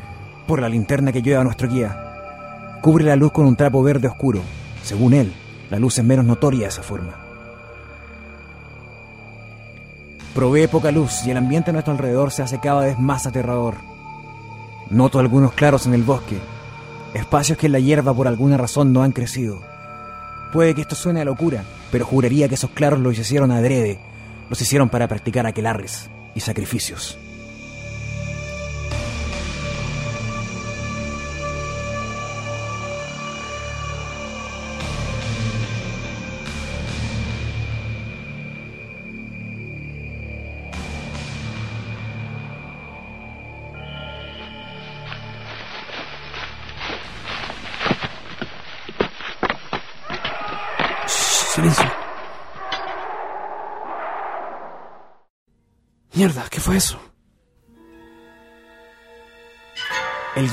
Por 0.47 0.61
la 0.61 0.69
linterna 0.69 1.11
que 1.11 1.23
lleva 1.23 1.43
nuestro 1.43 1.69
guía. 1.69 2.79
Cubre 2.83 3.05
la 3.05 3.17
luz 3.17 3.33
con 3.33 3.47
un 3.47 3.57
trapo 3.57 3.83
verde 3.83 4.09
oscuro. 4.09 4.41
Según 4.83 5.15
él, 5.15 5.33
la 5.71 5.79
luz 5.79 5.99
es 5.99 6.05
menos 6.05 6.25
notoria 6.25 6.63
de 6.63 6.69
esa 6.69 6.83
forma. 6.83 7.15
Provee 10.35 10.69
poca 10.69 10.93
luz 10.93 11.27
y 11.27 11.31
el 11.31 11.39
ambiente 11.39 11.71
a 11.71 11.73
nuestro 11.73 11.93
alrededor 11.93 12.31
se 12.31 12.43
hace 12.43 12.61
cada 12.61 12.83
vez 12.83 12.99
más 12.99 13.27
aterrador. 13.27 13.75
Noto 14.91 15.19
algunos 15.19 15.53
claros 15.53 15.87
en 15.87 15.95
el 15.95 16.03
bosque, 16.03 16.39
espacios 17.15 17.59
que 17.59 17.67
en 17.67 17.73
la 17.73 17.81
hierba 17.81 18.15
por 18.15 18.29
alguna 18.29 18.57
razón 18.57 18.93
no 18.93 19.03
han 19.03 19.13
crecido. 19.13 19.78
Puede 20.53 20.75
que 20.75 20.81
esto 20.81 20.95
suene 20.95 21.21
a 21.21 21.25
locura, 21.25 21.65
pero 21.93 22.07
juraría 22.07 22.49
que 22.49 22.55
esos 22.55 22.71
claros 22.71 23.01
los 23.01 23.19
hicieron 23.19 23.51
adrede, 23.51 23.99
los 24.49 24.61
hicieron 24.61 24.89
para 24.89 25.09
practicar 25.09 25.47
aquelarres 25.47 26.09
y 26.35 26.41
sacrificios. 26.41 27.19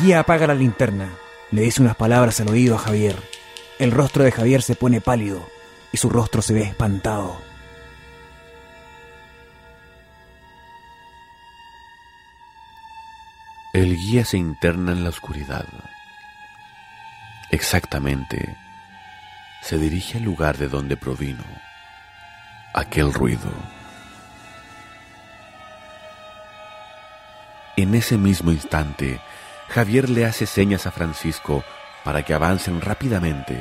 Guía 0.06 0.20
apaga 0.20 0.46
la 0.46 0.54
linterna, 0.54 1.10
le 1.50 1.64
dice 1.64 1.82
unas 1.82 1.96
palabras 1.96 2.40
al 2.40 2.50
oído 2.50 2.76
a 2.76 2.78
Javier. 2.78 3.16
El 3.80 3.90
rostro 3.90 4.24
de 4.24 4.32
Javier 4.32 4.62
se 4.62 4.76
pone 4.76 5.02
pálido 5.02 5.50
y 5.92 5.98
su 5.98 6.12
rostro 6.12 6.44
se 6.44 6.54
ve 6.54 6.62
espantado. 6.62 7.42
El 13.74 13.98
guía 13.98 14.24
se 14.26 14.38
interna 14.38 14.92
en 14.92 15.04
la 15.04 15.10
oscuridad. 15.10 15.66
Exactamente, 17.50 18.56
se 19.64 19.80
dirige 19.80 20.20
al 20.20 20.24
lugar 20.24 20.58
de 20.58 20.68
donde 20.68 20.98
provino 20.98 21.44
aquel 22.76 23.12
ruido. 23.12 23.50
En 27.76 27.96
ese 27.96 28.20
mismo 28.20 28.52
instante, 28.52 29.20
Javier 29.70 30.10
le 30.10 30.26
hace 30.26 30.46
señas 30.46 30.86
a 30.86 30.92
Francisco 30.92 31.64
para 32.04 32.24
que 32.24 32.34
avancen 32.34 32.82
rápidamente. 32.82 33.58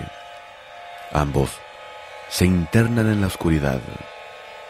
Ambos 1.12 1.50
se 2.28 2.44
internan 2.44 3.10
en 3.10 3.20
la 3.20 3.26
oscuridad, 3.26 3.80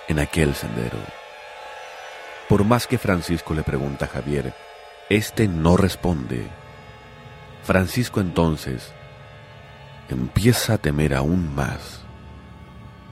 en 0.08 0.18
aquel 0.18 0.54
sendero. 0.54 0.98
Por 2.48 2.64
más 2.64 2.86
que 2.86 2.98
Francisco 2.98 3.54
le 3.54 3.62
pregunta 3.62 4.04
a 4.04 4.08
Javier, 4.08 4.54
este 5.08 5.48
no 5.48 5.76
responde. 5.76 6.46
Francisco 7.62 8.20
entonces 8.20 8.92
empieza 10.08 10.74
a 10.74 10.78
temer 10.78 11.14
aún 11.14 11.54
más 11.54 12.00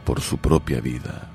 por 0.05 0.20
su 0.20 0.39
propia 0.39 0.81
vida. 0.81 1.31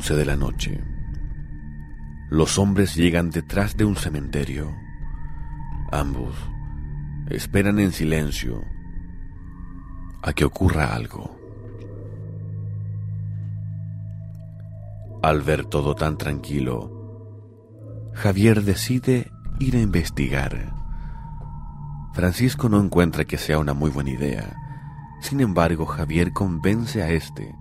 Once 0.00 0.16
de 0.16 0.24
la 0.24 0.34
noche. 0.34 0.82
Los 2.30 2.58
hombres 2.58 2.94
llegan 2.94 3.28
detrás 3.28 3.76
de 3.76 3.84
un 3.84 3.96
cementerio. 3.96 4.74
Ambos 5.92 6.34
esperan 7.28 7.78
en 7.80 7.92
silencio 7.92 8.64
a 10.22 10.32
que 10.32 10.46
ocurra 10.46 10.94
algo. 10.94 11.38
Al 15.22 15.42
ver 15.42 15.66
todo 15.66 15.94
tan 15.94 16.16
tranquilo, 16.16 18.10
Javier 18.14 18.62
decide 18.62 19.30
ir 19.58 19.76
a 19.76 19.82
investigar. 19.82 20.72
Francisco 22.14 22.70
no 22.70 22.80
encuentra 22.80 23.26
que 23.26 23.36
sea 23.36 23.58
una 23.58 23.74
muy 23.74 23.90
buena 23.90 24.12
idea. 24.12 24.56
Sin 25.20 25.42
embargo, 25.42 25.84
Javier 25.84 26.32
convence 26.32 27.02
a 27.02 27.10
este 27.10 27.54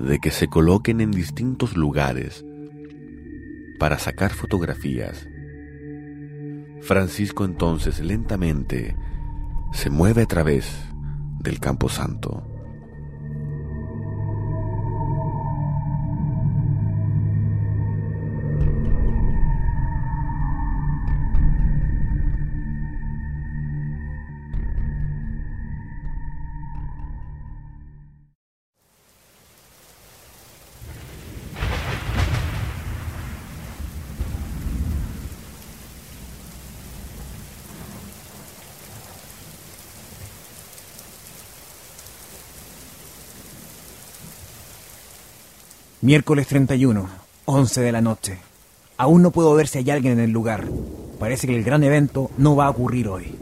de 0.00 0.18
que 0.18 0.30
se 0.30 0.48
coloquen 0.48 1.00
en 1.00 1.10
distintos 1.10 1.76
lugares 1.76 2.44
para 3.78 3.98
sacar 3.98 4.32
fotografías. 4.32 5.28
Francisco 6.80 7.44
entonces 7.44 8.00
lentamente 8.00 8.96
se 9.72 9.90
mueve 9.90 10.22
a 10.22 10.26
través 10.26 10.70
del 11.40 11.60
camposanto. 11.60 12.57
Miércoles 46.08 46.46
31, 46.46 47.06
11 47.44 47.80
de 47.82 47.92
la 47.92 48.00
noche. 48.00 48.38
Aún 48.96 49.20
no 49.20 49.30
puedo 49.30 49.52
ver 49.52 49.68
si 49.68 49.76
hay 49.76 49.90
alguien 49.90 50.14
en 50.14 50.20
el 50.20 50.30
lugar. 50.30 50.64
Parece 51.18 51.46
que 51.46 51.54
el 51.54 51.62
gran 51.62 51.84
evento 51.84 52.30
no 52.38 52.56
va 52.56 52.64
a 52.64 52.70
ocurrir 52.70 53.08
hoy. 53.08 53.34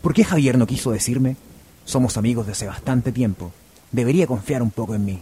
¿Por 0.00 0.14
qué 0.14 0.24
Javier 0.24 0.56
no 0.56 0.66
quiso 0.66 0.90
decirme? 0.90 1.36
Somos 1.84 2.16
amigos 2.16 2.46
de 2.46 2.52
hace 2.52 2.66
bastante 2.66 3.12
tiempo. 3.12 3.52
Debería 3.92 4.26
confiar 4.26 4.62
un 4.62 4.70
poco 4.70 4.94
en 4.94 5.04
mí. 5.04 5.20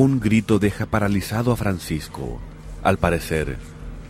Un 0.00 0.20
grito 0.20 0.60
deja 0.60 0.86
paralizado 0.86 1.50
a 1.50 1.56
Francisco. 1.56 2.38
Al 2.84 2.98
parecer, 2.98 3.58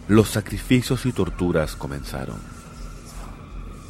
los 0.07 0.29
sacrificios 0.29 1.07
y 1.07 1.13
torturas 1.13 1.77
comenzaron. 1.77 2.37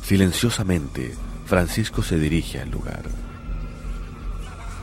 Silenciosamente, 0.04 1.16
Francisco 1.46 2.04
se 2.04 2.16
dirige 2.20 2.60
al 2.60 2.70
lugar. 2.70 3.02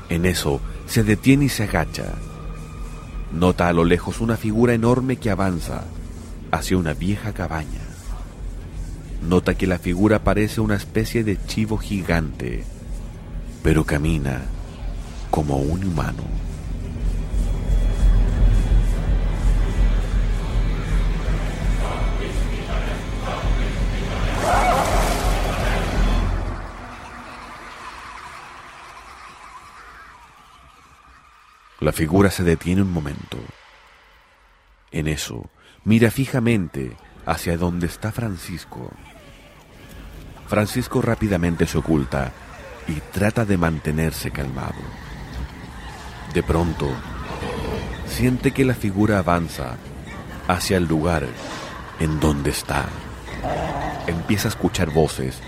En 0.09 0.25
eso, 0.25 0.59
se 0.87 1.05
detiene 1.05 1.45
y 1.45 1.49
se 1.49 1.63
agacha. 1.63 2.15
Nota 3.31 3.69
a 3.69 3.73
lo 3.73 3.85
lejos 3.85 4.19
una 4.19 4.35
figura 4.35 4.73
enorme 4.73 5.15
que 5.15 5.29
avanza 5.29 5.85
hacia 6.51 6.77
una 6.77 6.93
vieja 6.93 7.31
cabaña. 7.31 7.87
Nota 9.25 9.55
que 9.55 9.67
la 9.67 9.79
figura 9.79 10.25
parece 10.25 10.59
una 10.59 10.75
especie 10.75 11.23
de 11.23 11.39
chivo 11.45 11.77
gigante, 11.77 12.65
pero 13.63 13.85
camina 13.85 14.41
como 15.31 15.55
un 15.55 15.85
humano. 15.85 16.44
La 31.85 31.91
figura 31.91 32.31
se 32.31 32.43
detiene 32.43 32.81
un 32.81 32.91
momento. 32.91 33.37
En 34.91 35.07
eso, 35.07 35.51
mira 35.83 36.09
fijamente 36.09 36.97
hacia 37.27 37.57
donde 37.57 37.85
está 37.85 38.11
Francisco. 38.11 38.89
Francisco 40.47 41.03
rápidamente 41.03 41.67
se 41.67 41.77
oculta 41.77 42.31
y 42.87 42.93
trata 43.13 43.45
de 43.45 43.59
mantenerse 43.59 44.31
calmado. 44.31 44.81
De 46.33 46.41
pronto, 46.41 46.89
siente 48.07 48.49
que 48.49 48.65
la 48.65 48.73
figura 48.73 49.19
avanza 49.19 49.77
hacia 50.47 50.77
el 50.77 50.87
lugar 50.87 51.27
en 51.99 52.19
donde 52.19 52.49
está. 52.49 52.85
Empieza 54.07 54.47
a 54.47 54.53
escuchar 54.53 54.89
voces 54.89 55.39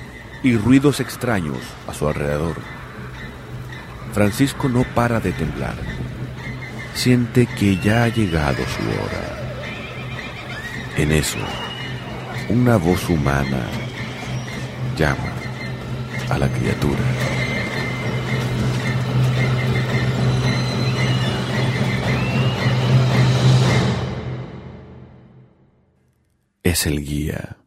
y 0.44 0.56
ruidos 0.56 1.00
extraños 1.00 1.58
a 1.88 1.96
su 1.96 2.08
alrededor. 2.08 2.58
Francisco 4.14 4.70
no 4.70 4.84
para 4.94 5.20
de 5.20 5.32
temblar 5.32 5.97
siente 6.98 7.45
que 7.45 7.78
ya 7.78 8.06
ha 8.06 8.08
llegado 8.08 8.58
su 8.58 8.82
hora. 8.82 9.24
En 10.98 11.12
eso, 11.12 11.38
una 12.50 12.78
voz 12.78 13.08
humana 13.08 13.62
llama 14.98 15.32
a 16.28 16.39
la 16.39 16.50
criatura. 16.50 17.04
Es 26.64 26.88
el 26.88 27.06
guía. 27.06 27.58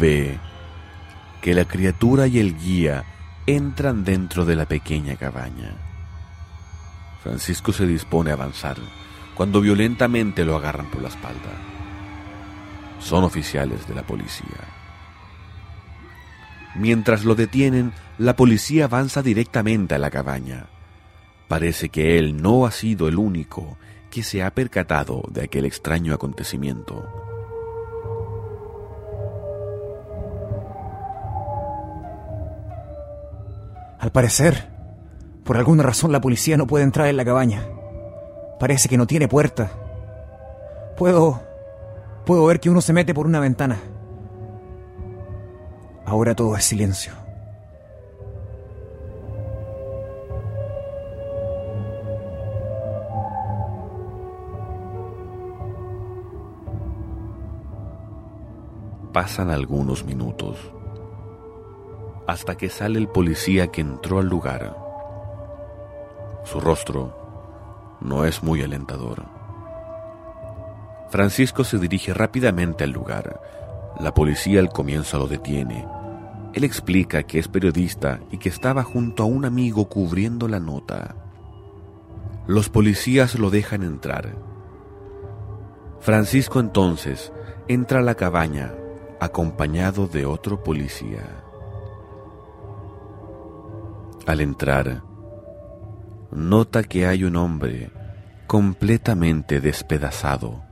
Ve 0.00 0.38
que 1.42 1.54
la 1.54 1.66
criatura 1.66 2.26
y 2.26 2.38
el 2.38 2.58
guía 2.58 3.04
entran 3.46 4.04
dentro 4.04 4.44
de 4.44 4.56
la 4.56 4.66
pequeña 4.66 5.16
cabaña. 5.16 5.74
Francisco 7.22 7.72
se 7.72 7.86
dispone 7.86 8.30
a 8.30 8.34
avanzar 8.34 8.76
cuando 9.34 9.60
violentamente 9.60 10.44
lo 10.44 10.56
agarran 10.56 10.90
por 10.90 11.02
la 11.02 11.08
espalda. 11.08 11.52
Son 12.98 13.24
oficiales 13.24 13.86
de 13.86 13.94
la 13.94 14.02
policía. 14.02 14.68
Mientras 16.74 17.24
lo 17.24 17.34
detienen, 17.34 17.92
la 18.18 18.36
policía 18.36 18.84
avanza 18.84 19.22
directamente 19.22 19.94
a 19.94 19.98
la 19.98 20.10
cabaña. 20.10 20.66
Parece 21.48 21.88
que 21.88 22.18
él 22.18 22.40
no 22.40 22.66
ha 22.66 22.70
sido 22.70 23.08
el 23.08 23.18
único 23.18 23.76
que 24.10 24.22
se 24.22 24.42
ha 24.42 24.50
percatado 24.54 25.22
de 25.30 25.42
aquel 25.44 25.64
extraño 25.64 26.14
acontecimiento. 26.14 27.29
Al 34.00 34.12
parecer, 34.12 34.66
por 35.44 35.58
alguna 35.58 35.82
razón 35.82 36.10
la 36.10 36.22
policía 36.22 36.56
no 36.56 36.66
puede 36.66 36.84
entrar 36.84 37.08
en 37.08 37.18
la 37.18 37.24
cabaña. 37.24 37.68
Parece 38.58 38.88
que 38.88 38.96
no 38.96 39.06
tiene 39.06 39.28
puerta. 39.28 39.70
Puedo... 40.96 41.42
Puedo 42.24 42.46
ver 42.46 42.60
que 42.60 42.70
uno 42.70 42.80
se 42.80 42.94
mete 42.94 43.12
por 43.12 43.26
una 43.26 43.40
ventana. 43.40 43.78
Ahora 46.06 46.34
todo 46.34 46.56
es 46.56 46.64
silencio. 46.64 47.12
Pasan 59.12 59.50
algunos 59.50 60.04
minutos 60.04 60.72
hasta 62.30 62.56
que 62.56 62.68
sale 62.68 63.00
el 63.00 63.08
policía 63.08 63.72
que 63.72 63.80
entró 63.80 64.20
al 64.20 64.28
lugar. 64.28 64.76
Su 66.44 66.60
rostro 66.60 67.98
no 68.00 68.24
es 68.24 68.44
muy 68.44 68.62
alentador. 68.62 69.24
Francisco 71.08 71.64
se 71.64 71.78
dirige 71.78 72.14
rápidamente 72.14 72.84
al 72.84 72.92
lugar. 72.92 73.40
La 73.98 74.14
policía 74.14 74.60
al 74.60 74.68
comienzo 74.68 75.18
lo 75.18 75.26
detiene. 75.26 75.88
Él 76.54 76.62
explica 76.62 77.24
que 77.24 77.40
es 77.40 77.48
periodista 77.48 78.20
y 78.30 78.38
que 78.38 78.48
estaba 78.48 78.84
junto 78.84 79.24
a 79.24 79.26
un 79.26 79.44
amigo 79.44 79.88
cubriendo 79.88 80.46
la 80.46 80.60
nota. 80.60 81.16
Los 82.46 82.68
policías 82.68 83.40
lo 83.40 83.50
dejan 83.50 83.82
entrar. 83.82 84.36
Francisco 85.98 86.60
entonces 86.60 87.32
entra 87.66 87.98
a 87.98 88.02
la 88.02 88.14
cabaña 88.14 88.72
acompañado 89.18 90.06
de 90.06 90.26
otro 90.26 90.62
policía. 90.62 91.49
Al 94.30 94.40
entrar, 94.40 95.02
nota 96.30 96.84
que 96.84 97.04
hay 97.04 97.24
un 97.24 97.34
hombre 97.34 97.90
completamente 98.46 99.60
despedazado. 99.60 100.62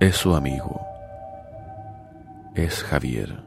Es 0.00 0.16
su 0.16 0.34
amigo. 0.34 0.80
Es 2.56 2.82
Javier. 2.82 3.43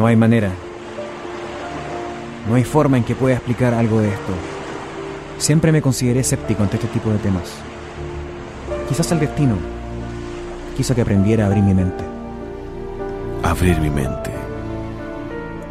No 0.00 0.06
hay 0.06 0.16
manera. 0.16 0.50
No 2.48 2.54
hay 2.54 2.64
forma 2.64 2.96
en 2.96 3.04
que 3.04 3.14
pueda 3.14 3.34
explicar 3.34 3.74
algo 3.74 4.00
de 4.00 4.08
esto. 4.08 4.32
Siempre 5.36 5.72
me 5.72 5.82
consideré 5.82 6.20
escéptico 6.20 6.62
ante 6.62 6.76
este 6.76 6.88
tipo 6.88 7.10
de 7.10 7.18
temas. 7.18 7.52
Quizás 8.88 9.12
el 9.12 9.20
destino 9.20 9.56
quiso 10.74 10.94
que 10.94 11.02
aprendiera 11.02 11.44
a 11.44 11.48
abrir 11.48 11.62
mi 11.62 11.74
mente. 11.74 12.02
Abrir 13.42 13.78
mi 13.78 13.90
mente. 13.90 14.30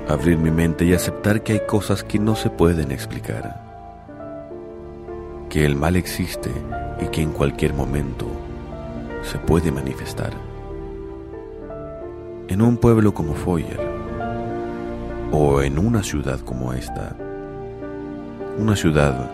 Abrir 0.07 0.37
mi 0.37 0.51
mente 0.51 0.85
y 0.85 0.93
aceptar 0.93 1.41
que 1.41 1.53
hay 1.53 1.61
cosas 1.65 2.03
que 2.03 2.19
no 2.19 2.35
se 2.35 2.51
pueden 2.51 2.91
explicar. 2.91 3.59
Que 5.49 5.65
el 5.65 5.75
mal 5.75 5.95
existe 5.95 6.51
y 7.01 7.07
que 7.07 7.23
en 7.23 7.31
cualquier 7.31 7.73
momento 7.73 8.27
se 9.23 9.39
puede 9.39 9.71
manifestar. 9.71 10.33
En 12.47 12.61
un 12.61 12.77
pueblo 12.77 13.11
como 13.11 13.33
Foyer, 13.33 13.88
o 15.31 15.61
en 15.61 15.77
una 15.77 16.03
ciudad 16.03 16.39
como 16.39 16.73
esta, 16.73 17.15
una 18.57 18.75
ciudad 18.75 19.31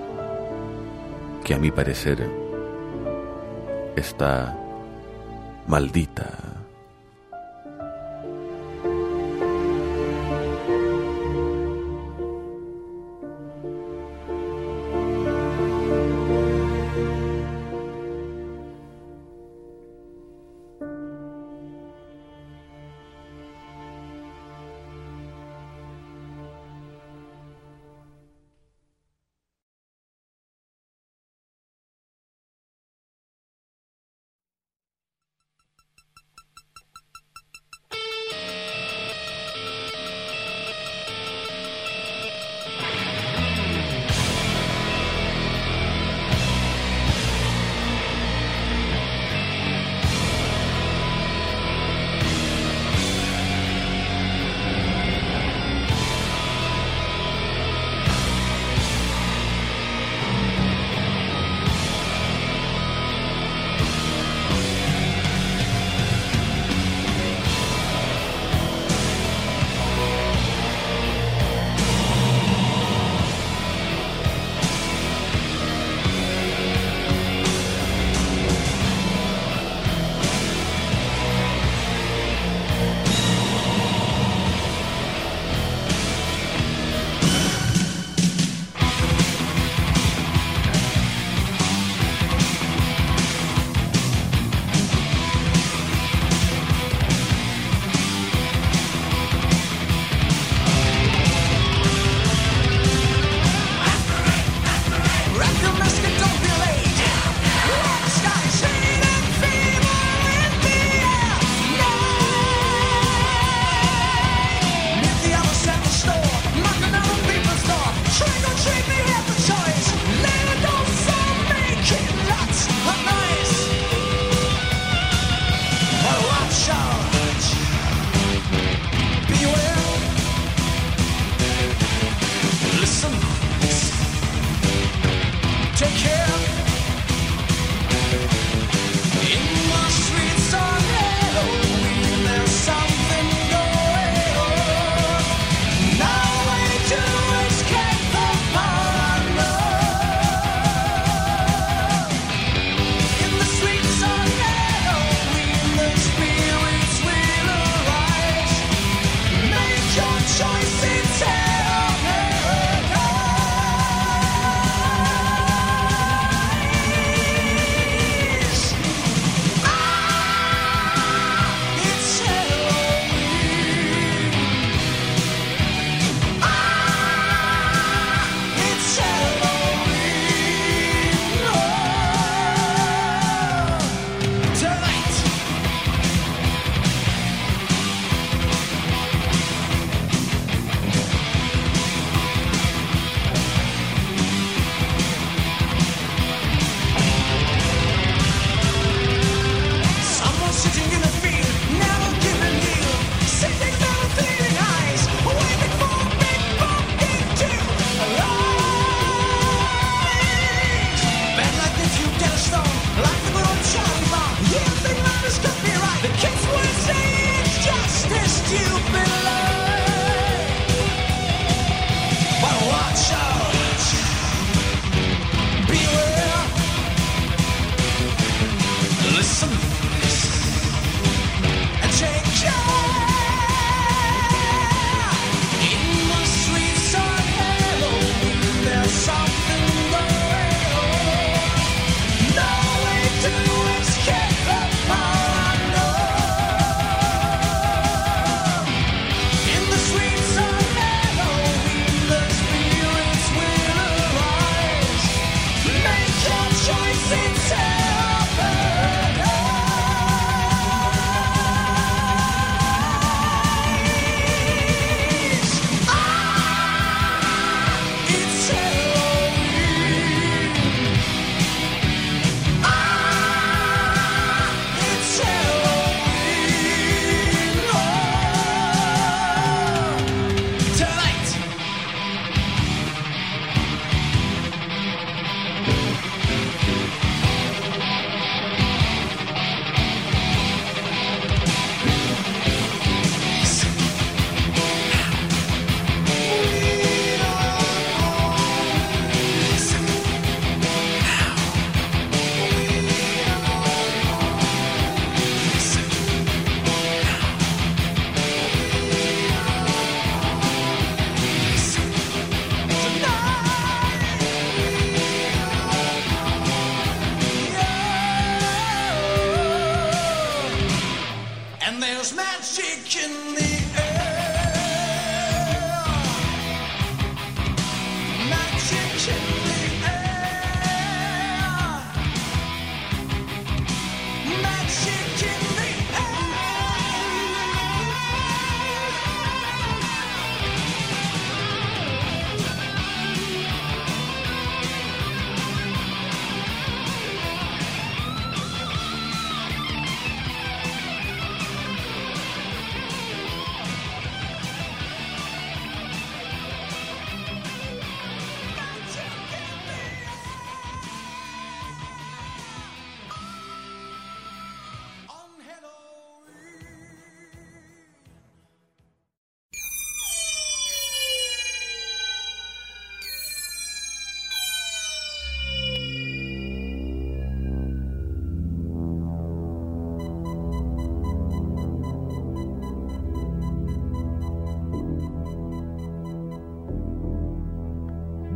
que 1.44 1.54
a 1.54 1.60
mi 1.60 1.72
parecer 1.72 2.28
está 3.96 4.58
maldita. 5.68 6.55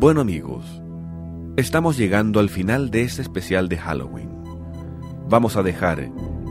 Bueno 0.10 0.22
amigos, 0.22 0.66
estamos 1.56 1.96
llegando 1.96 2.40
al 2.40 2.50
final 2.50 2.90
de 2.90 3.04
este 3.04 3.22
especial 3.22 3.70
de 3.70 3.78
Halloween. 3.78 4.32
Vamos 5.30 5.56
a 5.56 5.62
dejar 5.62 6.00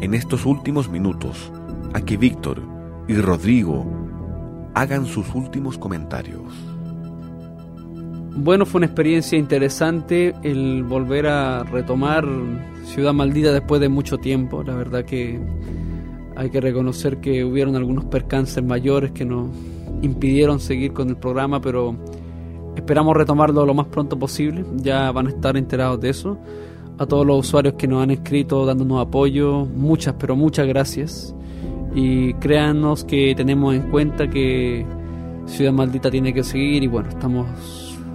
en 0.00 0.14
estos 0.14 0.46
últimos 0.46 0.88
minutos 0.88 1.50
a 1.92 2.00
que 2.00 2.16
Víctor 2.16 2.62
y 3.08 3.14
Rodrigo 3.16 3.84
hagan 4.74 5.06
sus 5.06 5.34
últimos 5.34 5.76
comentarios. 5.76 6.40
Bueno, 8.36 8.64
fue 8.64 8.78
una 8.78 8.86
experiencia 8.86 9.36
interesante 9.36 10.36
el 10.44 10.84
volver 10.84 11.26
a 11.26 11.64
retomar 11.64 12.28
Ciudad 12.84 13.12
Maldita 13.12 13.50
después 13.50 13.80
de 13.80 13.88
mucho 13.88 14.18
tiempo. 14.18 14.62
La 14.62 14.76
verdad 14.76 15.04
que 15.04 15.36
hay 16.36 16.50
que 16.50 16.60
reconocer 16.60 17.18
que 17.18 17.44
hubieron 17.44 17.74
algunos 17.74 18.04
percances 18.04 18.62
mayores 18.62 19.10
que 19.10 19.24
nos 19.24 19.48
impidieron 20.00 20.60
seguir 20.60 20.92
con 20.92 21.08
el 21.08 21.16
programa, 21.16 21.60
pero 21.60 21.98
esperamos 22.78 23.16
retomarlo 23.16 23.64
lo 23.66 23.74
más 23.74 23.86
pronto 23.86 24.18
posible. 24.18 24.64
Ya 24.76 25.10
van 25.12 25.26
a 25.26 25.30
estar 25.30 25.56
enterados 25.56 26.00
de 26.00 26.10
eso. 26.10 26.38
A 26.98 27.06
todos 27.06 27.24
los 27.26 27.46
usuarios 27.46 27.74
que 27.74 27.86
nos 27.86 28.02
han 28.02 28.10
escrito 28.10 28.66
dándonos 28.66 29.00
apoyo, 29.06 29.64
muchas, 29.64 30.14
pero 30.18 30.34
muchas 30.34 30.66
gracias. 30.66 31.34
Y 31.94 32.34
créanos 32.34 33.04
que 33.04 33.34
tenemos 33.36 33.74
en 33.74 33.90
cuenta 33.90 34.28
que 34.28 34.84
Ciudad 35.46 35.72
Maldita 35.72 36.10
tiene 36.10 36.32
que 36.34 36.42
seguir 36.42 36.82
y 36.82 36.86
bueno, 36.86 37.08
estamos 37.08 37.46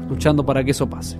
luchando 0.09 0.45
para 0.45 0.63
que 0.63 0.71
eso 0.71 0.89
pase. 0.89 1.17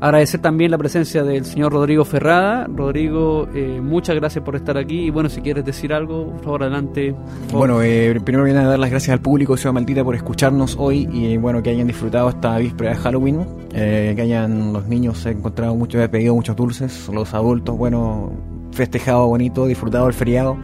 Agradecer 0.00 0.40
también 0.40 0.70
la 0.70 0.78
presencia 0.78 1.24
del 1.24 1.44
señor 1.44 1.72
Rodrigo 1.72 2.04
Ferrada. 2.04 2.68
Rodrigo, 2.68 3.48
eh, 3.52 3.80
muchas 3.82 4.14
gracias 4.14 4.44
por 4.44 4.54
estar 4.54 4.78
aquí. 4.78 5.06
Y 5.06 5.10
bueno, 5.10 5.28
si 5.28 5.40
quieres 5.40 5.64
decir 5.64 5.92
algo, 5.92 6.30
por 6.32 6.44
favor, 6.44 6.62
adelante. 6.62 7.14
Por. 7.50 7.58
Bueno, 7.58 7.82
eh, 7.82 8.20
primero 8.24 8.44
viene 8.44 8.60
a 8.60 8.68
dar 8.68 8.78
las 8.78 8.90
gracias 8.90 9.12
al 9.12 9.20
público 9.20 9.54
de 9.54 9.58
Ciudad 9.60 9.72
Maldita 9.72 10.04
por 10.04 10.14
escucharnos 10.14 10.76
hoy 10.78 11.08
y 11.12 11.36
bueno, 11.36 11.62
que 11.64 11.70
hayan 11.70 11.88
disfrutado 11.88 12.28
esta 12.28 12.56
víspera 12.58 12.90
de 12.90 12.96
Halloween, 12.96 13.44
eh, 13.74 14.12
que 14.14 14.22
hayan 14.22 14.72
los 14.72 14.86
niños 14.86 15.26
encontrado 15.26 15.74
mucho, 15.74 16.00
he 16.00 16.08
pedido 16.08 16.34
muchos 16.34 16.54
dulces, 16.54 17.08
los 17.08 17.34
adultos, 17.34 17.76
bueno, 17.76 18.30
festejado 18.70 19.26
bonito, 19.26 19.66
disfrutado 19.66 20.06
el 20.06 20.14
feriado. 20.14 20.56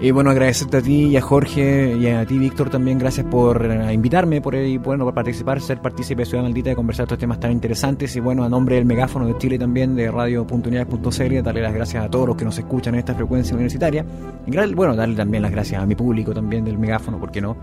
Y 0.00 0.12
bueno, 0.12 0.30
agradecerte 0.30 0.76
a 0.76 0.80
ti 0.80 1.06
y 1.06 1.16
a 1.16 1.20
Jorge 1.20 1.96
y 1.96 2.06
a 2.06 2.24
ti, 2.24 2.38
Víctor, 2.38 2.70
también 2.70 2.98
gracias 3.00 3.26
por 3.26 3.66
eh, 3.66 3.92
invitarme, 3.92 4.40
por, 4.40 4.54
y, 4.54 4.78
bueno, 4.78 5.04
por 5.04 5.12
participar, 5.12 5.60
ser 5.60 5.82
partícipe 5.82 6.22
de 6.22 6.26
Ciudad 6.26 6.44
Maldita, 6.44 6.70
de 6.70 6.76
conversar 6.76 7.04
estos 7.04 7.18
temas 7.18 7.40
tan 7.40 7.50
interesantes. 7.50 8.14
Y 8.14 8.20
bueno, 8.20 8.44
a 8.44 8.48
nombre 8.48 8.76
del 8.76 8.84
megáfono 8.84 9.26
de 9.26 9.36
Chile 9.38 9.58
también, 9.58 9.96
de 9.96 10.08
radio.unidad.cl, 10.08 11.42
darle 11.42 11.62
las 11.62 11.74
gracias 11.74 12.04
a 12.04 12.08
todos 12.08 12.28
los 12.28 12.36
que 12.36 12.44
nos 12.44 12.56
escuchan 12.56 12.94
en 12.94 13.00
esta 13.00 13.14
frecuencia 13.14 13.54
universitaria. 13.54 14.04
Y 14.46 14.74
bueno, 14.74 14.94
darle 14.94 15.16
también 15.16 15.42
las 15.42 15.50
gracias 15.50 15.82
a 15.82 15.86
mi 15.86 15.96
público 15.96 16.32
también 16.32 16.64
del 16.64 16.78
megáfono, 16.78 17.18
¿por 17.18 17.32
qué 17.32 17.40
no? 17.40 17.56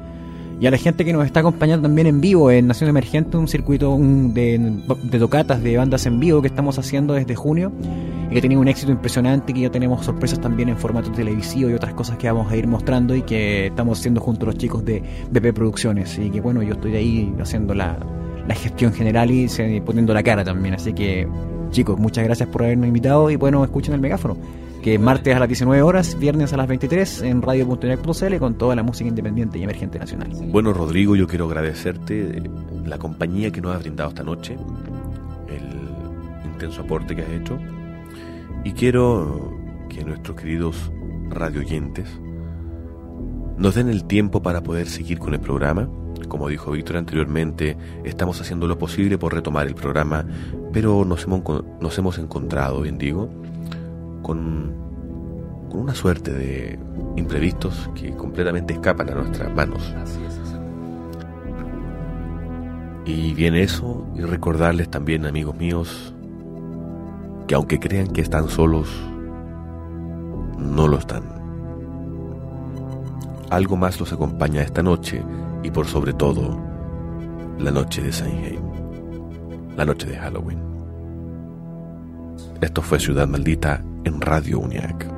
Y 0.60 0.68
a 0.68 0.72
la 0.72 0.78
gente 0.78 1.04
que 1.04 1.12
nos 1.12 1.26
está 1.26 1.42
acompañando 1.42 1.88
también 1.88 2.08
en 2.08 2.22
vivo 2.22 2.50
en 2.50 2.68
Nación 2.68 2.90
Emergente, 2.90 3.36
un 3.36 3.48
circuito 3.48 3.98
de, 4.00 4.58
de 5.04 5.20
tocatas 5.20 5.62
de 5.62 5.76
bandas 5.76 6.06
en 6.06 6.20
vivo 6.20 6.42
que 6.42 6.48
estamos 6.48 6.80
haciendo 6.80 7.14
desde 7.14 7.36
junio 7.36 7.74
y 8.30 8.34
que 8.34 8.42
tenido 8.42 8.62
un 8.62 8.68
éxito 8.68 8.92
impresionante, 8.92 9.54
que 9.54 9.62
ya 9.62 9.70
tenemos 9.70 10.06
sorpresas 10.06 10.40
también 10.40 10.70
en 10.70 10.78
formato 10.78 11.12
televisivo 11.12 11.70
y 11.70 11.74
otras 11.74 11.94
cosas 11.94 12.18
que 12.18 12.28
vamos 12.32 12.52
a 12.52 12.56
ir 12.56 12.68
mostrando 12.68 13.16
y 13.16 13.22
que 13.24 13.68
estamos 13.68 14.00
haciendo 14.00 14.22
junto 14.22 14.46
a 14.46 14.48
los 14.48 14.58
chicos 14.58 14.86
de 14.86 15.04
BP 15.32 15.54
Producciones. 15.54 16.18
Y 16.18 16.30
que 16.30 16.40
bueno, 16.40 16.64
yo 16.64 16.76
estoy 16.76 16.96
ahí 16.96 17.34
haciendo 17.40 17.74
la, 17.74 17.98
la 18.48 18.56
gestión 18.56 18.94
general 18.94 19.32
y 19.32 19.48
poniendo 19.82 20.14
la 20.14 20.24
cara 20.24 20.44
también. 20.44 20.76
Así 20.76 20.94
que 20.94 21.28
chicos, 21.72 22.00
muchas 22.00 22.24
gracias 22.24 22.48
por 22.50 22.64
habernos 22.64 22.88
invitado 22.88 23.30
y 23.30 23.36
bueno, 23.36 23.64
escuchen 23.64 23.94
el 23.94 24.02
megáfono. 24.02 24.38
Que 24.86 25.00
martes 25.00 25.36
a 25.36 25.40
las 25.40 25.48
19 25.48 25.82
horas, 25.82 26.16
viernes 26.20 26.54
a 26.54 26.58
las 26.58 26.68
23 26.68 27.24
en 27.24 27.42
radio.unidad.cl 27.42 28.38
con 28.38 28.56
toda 28.56 28.76
la 28.76 28.84
música 28.84 29.10
independiente 29.10 29.58
y 29.58 29.64
emergente 29.64 29.98
nacional. 29.98 30.30
Bueno, 30.52 30.74
Rodrigo, 30.74 31.16
yo 31.16 31.26
quiero 31.26 31.46
agradecerte 31.46 32.44
la 32.86 33.00
compañía 33.00 33.50
que 33.52 33.62
nos 33.62 33.76
has 33.76 33.82
brindado 33.82 34.10
esta 34.10 34.22
noche, 34.22 34.56
el 35.48 36.52
intenso 36.52 36.82
aporte 36.82 37.16
que 37.16 37.24
has 37.24 37.30
hecho, 37.30 37.58
y 38.64 38.74
quiero 38.74 39.58
que 39.90 40.06
nuestros 40.06 40.40
queridos 40.40 40.92
radioyentes 41.30 42.08
nos 43.58 43.74
den 43.74 43.90
el 43.90 44.04
tiempo 44.04 44.44
para 44.44 44.62
poder 44.62 44.86
seguir 44.86 45.18
con 45.18 45.34
el 45.34 45.40
programa. 45.40 45.90
Como 46.28 46.48
dijo 46.48 46.70
Víctor 46.70 46.98
anteriormente, 46.98 47.76
estamos 48.04 48.40
haciendo 48.40 48.68
lo 48.68 48.78
posible 48.78 49.18
por 49.18 49.34
retomar 49.34 49.66
el 49.66 49.74
programa, 49.74 50.28
pero 50.72 51.06
nos 51.06 51.24
hemos, 51.24 51.42
nos 51.82 51.98
hemos 51.98 52.20
encontrado, 52.20 52.82
bien 52.82 53.00
digo, 53.00 53.32
con, 54.26 54.74
con 55.70 55.82
una 55.82 55.94
suerte 55.94 56.34
de 56.34 56.80
imprevistos 57.16 57.92
que 57.94 58.10
completamente 58.16 58.74
escapan 58.74 59.12
a 59.12 59.14
nuestras 59.14 59.54
manos. 59.54 59.94
Y 63.06 63.36
viene 63.36 63.62
eso, 63.62 64.04
y 64.16 64.22
recordarles 64.22 64.90
también, 64.90 65.28
amigos 65.28 65.56
míos, 65.56 66.16
que 67.46 67.54
aunque 67.54 67.80
crean 67.80 68.08
que 68.08 68.22
están 68.22 68.50
solos, 68.50 68.90
no 70.58 70.88
lo 70.88 70.98
están. 70.98 71.24
Algo 73.52 73.78
más 73.78 74.00
los 74.00 74.12
acompaña 74.12 74.64
esta 74.64 74.82
noche 74.82 75.24
y 75.62 75.70
por 75.70 75.86
sobre 75.86 76.14
todo, 76.14 76.60
la 77.60 77.70
noche 77.70 78.02
de 78.02 78.12
Samhain, 78.12 78.60
la 79.78 79.86
noche 79.86 80.08
de 80.08 80.18
Halloween. 80.18 80.75
Esto 82.66 82.82
fue 82.82 83.00
Ciudad 83.00 83.28
Maldita 83.28 83.84
en 84.06 84.20
Radio 84.20 84.58
UNIAC. 84.58 85.15